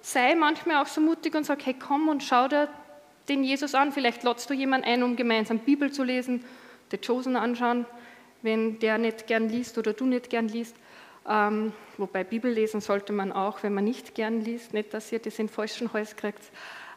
sei 0.00 0.34
manchmal 0.34 0.82
auch 0.82 0.86
so 0.86 1.00
mutig 1.00 1.34
und 1.34 1.44
sag, 1.44 1.64
hey, 1.64 1.74
komm 1.78 2.08
und 2.08 2.22
schau 2.22 2.48
dir 2.48 2.68
den 3.28 3.44
Jesus 3.44 3.74
an. 3.74 3.92
Vielleicht 3.92 4.22
lotst 4.24 4.50
du 4.50 4.54
jemanden 4.54 4.86
ein, 4.86 5.02
um 5.02 5.16
gemeinsam 5.16 5.58
Bibel 5.58 5.92
zu 5.92 6.02
lesen, 6.02 6.44
The 6.90 6.98
Chosen 6.98 7.36
anschauen, 7.36 7.86
wenn 8.42 8.78
der 8.78 8.98
nicht 8.98 9.26
gern 9.26 9.48
liest 9.48 9.78
oder 9.78 9.92
du 9.92 10.04
nicht 10.04 10.28
gern 10.28 10.48
liest. 10.48 10.76
Ähm, 11.26 11.72
wobei 11.96 12.24
Bibel 12.24 12.50
lesen 12.50 12.80
sollte 12.80 13.12
man 13.12 13.32
auch, 13.32 13.62
wenn 13.62 13.72
man 13.72 13.84
nicht 13.84 14.14
gern 14.14 14.40
liest, 14.40 14.74
nicht, 14.74 14.92
dass 14.92 15.12
ihr 15.12 15.20
das 15.20 15.38
in 15.38 15.48
falschen 15.48 15.92
Hals 15.92 16.16
kriegt. 16.16 16.42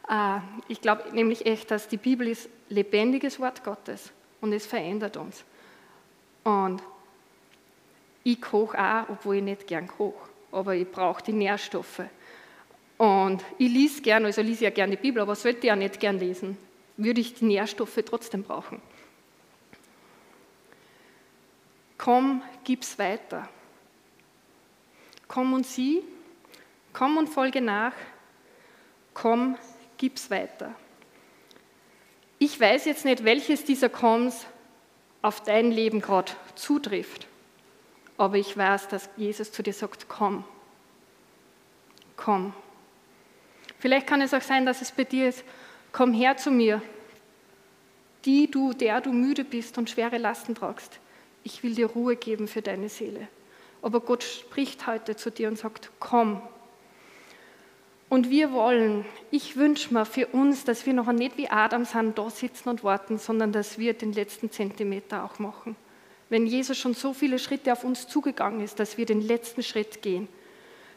Äh, 0.10 0.40
ich 0.68 0.82
glaube 0.82 1.04
nämlich 1.14 1.46
echt, 1.46 1.72
dass 1.72 1.88
die 1.88 1.98
Bibel 1.98 2.28
ist 2.28 2.50
lebendiges 2.70 3.40
Wort 3.40 3.64
Gottes 3.64 4.12
und 4.42 4.54
es 4.54 4.66
verändert 4.66 5.18
uns. 5.18 5.44
Und 6.44 6.82
ich 8.24 8.42
koche 8.42 8.78
auch, 8.78 9.10
obwohl 9.10 9.38
ich 9.38 9.44
nicht 9.44 9.68
gern 9.68 9.88
koche, 9.88 10.30
aber 10.52 10.76
ich 10.76 10.90
brauche 10.90 11.24
die 11.24 11.34
Nährstoffe. 11.34 12.04
Und 12.98 13.44
ich 13.58 13.72
lese 13.72 14.02
gern, 14.02 14.26
also 14.26 14.42
lese 14.42 14.64
ja 14.64 14.70
gerne 14.70 14.96
die 14.96 15.02
Bibel, 15.02 15.22
aber 15.22 15.36
sollte 15.36 15.60
ich 15.60 15.66
ja 15.66 15.76
nicht 15.76 16.00
gern 16.00 16.18
lesen, 16.18 16.58
würde 16.98 17.22
ich 17.22 17.34
die 17.34 17.46
Nährstoffe 17.46 18.00
trotzdem 18.06 18.44
brauchen. 18.44 18.82
Komm, 21.98 22.42
gib's 22.64 22.98
weiter. 22.98 23.50
Komm 25.28 25.54
und 25.54 25.66
sieh, 25.66 26.04
komm 26.94 27.18
und 27.18 27.28
folge 27.28 27.62
nach, 27.62 27.94
komm, 29.14 29.58
gib's 29.98 30.30
weiter. 30.30 30.74
Ich 32.38 32.60
weiß 32.60 32.86
jetzt 32.86 33.06
nicht, 33.06 33.24
welches 33.24 33.64
dieser 33.64 33.90
Komms 33.90 34.46
auf 35.22 35.42
dein 35.42 35.72
Leben 35.72 36.02
gerade 36.02 36.32
zutrifft, 36.56 37.28
aber 38.18 38.38
ich 38.38 38.56
weiß, 38.56 38.88
dass 38.90 39.10
Jesus 39.18 39.52
zu 39.52 39.64
dir 39.64 39.74
sagt, 39.74 40.08
komm, 40.08 40.44
komm. 42.16 42.54
Vielleicht 43.80 44.08
kann 44.08 44.22
es 44.22 44.34
auch 44.34 44.42
sein, 44.42 44.66
dass 44.66 44.82
es 44.82 44.92
bei 44.92 45.04
dir 45.04 45.30
ist, 45.30 45.44
komm 45.92 46.14
her 46.14 46.38
zu 46.38 46.52
mir, 46.52 46.82
die 48.26 48.50
du, 48.50 48.74
der 48.74 49.02
du 49.02 49.12
müde 49.12 49.44
bist 49.44 49.78
und 49.78 49.90
schwere 49.90 50.18
Lasten 50.18 50.56
tragst. 50.56 51.00
Ich 51.44 51.64
will 51.64 51.76
dir 51.76 51.88
Ruhe 51.88 52.16
geben 52.16 52.48
für 52.48 52.62
deine 52.62 52.90
Seele. 52.90 53.28
Aber 53.82 54.00
Gott 54.00 54.24
spricht 54.24 54.88
heute 54.88 55.16
zu 55.16 55.30
dir 55.30 55.48
und 55.48 55.60
sagt, 55.60 55.92
komm. 56.00 56.42
Und 58.08 58.30
wir 58.30 58.52
wollen, 58.52 59.04
ich 59.32 59.56
wünsche 59.56 59.94
mir 59.94 60.06
für 60.06 60.28
uns, 60.28 60.64
dass 60.64 60.86
wir 60.86 60.94
noch 60.94 61.12
nicht 61.12 61.38
wie 61.38 61.50
Adam 61.50 61.86
sind, 61.86 62.18
da 62.18 62.30
sitzen 62.30 62.70
und 62.70 62.84
warten, 62.84 63.18
sondern 63.18 63.52
dass 63.52 63.80
wir 63.80 63.94
den 63.94 64.14
letzten 64.14 64.52
Zentimeter 64.52 65.24
auch 65.24 65.40
machen. 65.40 65.76
Wenn 66.30 66.46
Jesus 66.46 66.78
schon 66.78 66.94
so 66.94 67.14
viele 67.14 67.40
Schritte 67.40 67.72
auf 67.72 67.84
uns 67.84 68.08
zugegangen 68.08 68.62
ist, 68.62 68.80
dass 68.80 68.98
wir 68.98 69.06
den 69.06 69.22
letzten 69.22 69.64
Schritt 69.64 70.02
gehen, 70.02 70.28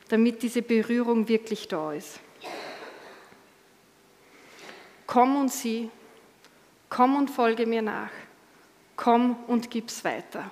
damit 0.08 0.42
diese 0.42 0.62
Berührung 0.62 1.28
wirklich 1.28 1.68
da 1.68 1.92
ist. 1.92 2.20
Komm 5.06 5.36
und 5.36 5.50
sieh, 5.50 5.88
komm 6.90 7.16
und 7.16 7.30
folge 7.30 7.66
mir 7.66 7.82
nach, 7.82 8.10
komm 8.96 9.36
und 9.46 9.70
gib's 9.70 10.04
weiter. 10.04 10.50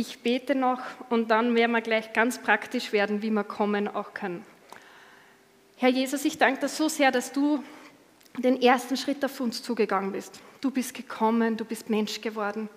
Ich 0.00 0.20
bete 0.20 0.54
noch 0.54 0.80
und 1.10 1.30
dann 1.30 1.54
werden 1.54 1.72
wir 1.72 1.82
gleich 1.82 2.14
ganz 2.14 2.38
praktisch 2.38 2.90
werden, 2.90 3.20
wie 3.20 3.28
wir 3.28 3.44
kommen 3.44 3.86
auch 3.86 4.14
können. 4.14 4.46
Herr 5.76 5.90
Jesus, 5.90 6.24
ich 6.24 6.38
danke 6.38 6.60
dir 6.60 6.68
so 6.68 6.88
sehr, 6.88 7.10
dass 7.12 7.32
du 7.32 7.62
den 8.38 8.62
ersten 8.62 8.96
Schritt 8.96 9.22
auf 9.22 9.38
uns 9.40 9.62
zugegangen 9.62 10.12
bist. 10.12 10.40
Du 10.62 10.70
bist 10.70 10.94
gekommen, 10.94 11.58
du 11.58 11.66
bist 11.66 11.90
Mensch 11.90 12.22
geworden. 12.22 12.70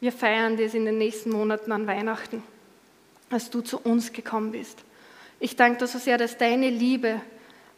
Wir 0.00 0.12
feiern 0.12 0.58
das 0.58 0.74
in 0.74 0.84
den 0.84 0.98
nächsten 0.98 1.30
Monaten 1.30 1.72
an 1.72 1.86
Weihnachten, 1.86 2.42
als 3.30 3.48
du 3.48 3.62
zu 3.62 3.78
uns 3.78 4.12
gekommen 4.12 4.52
bist. 4.52 4.84
Ich 5.40 5.56
danke 5.56 5.78
dir 5.78 5.86
so 5.86 5.98
sehr, 5.98 6.18
dass 6.18 6.36
deine 6.36 6.68
Liebe 6.68 7.22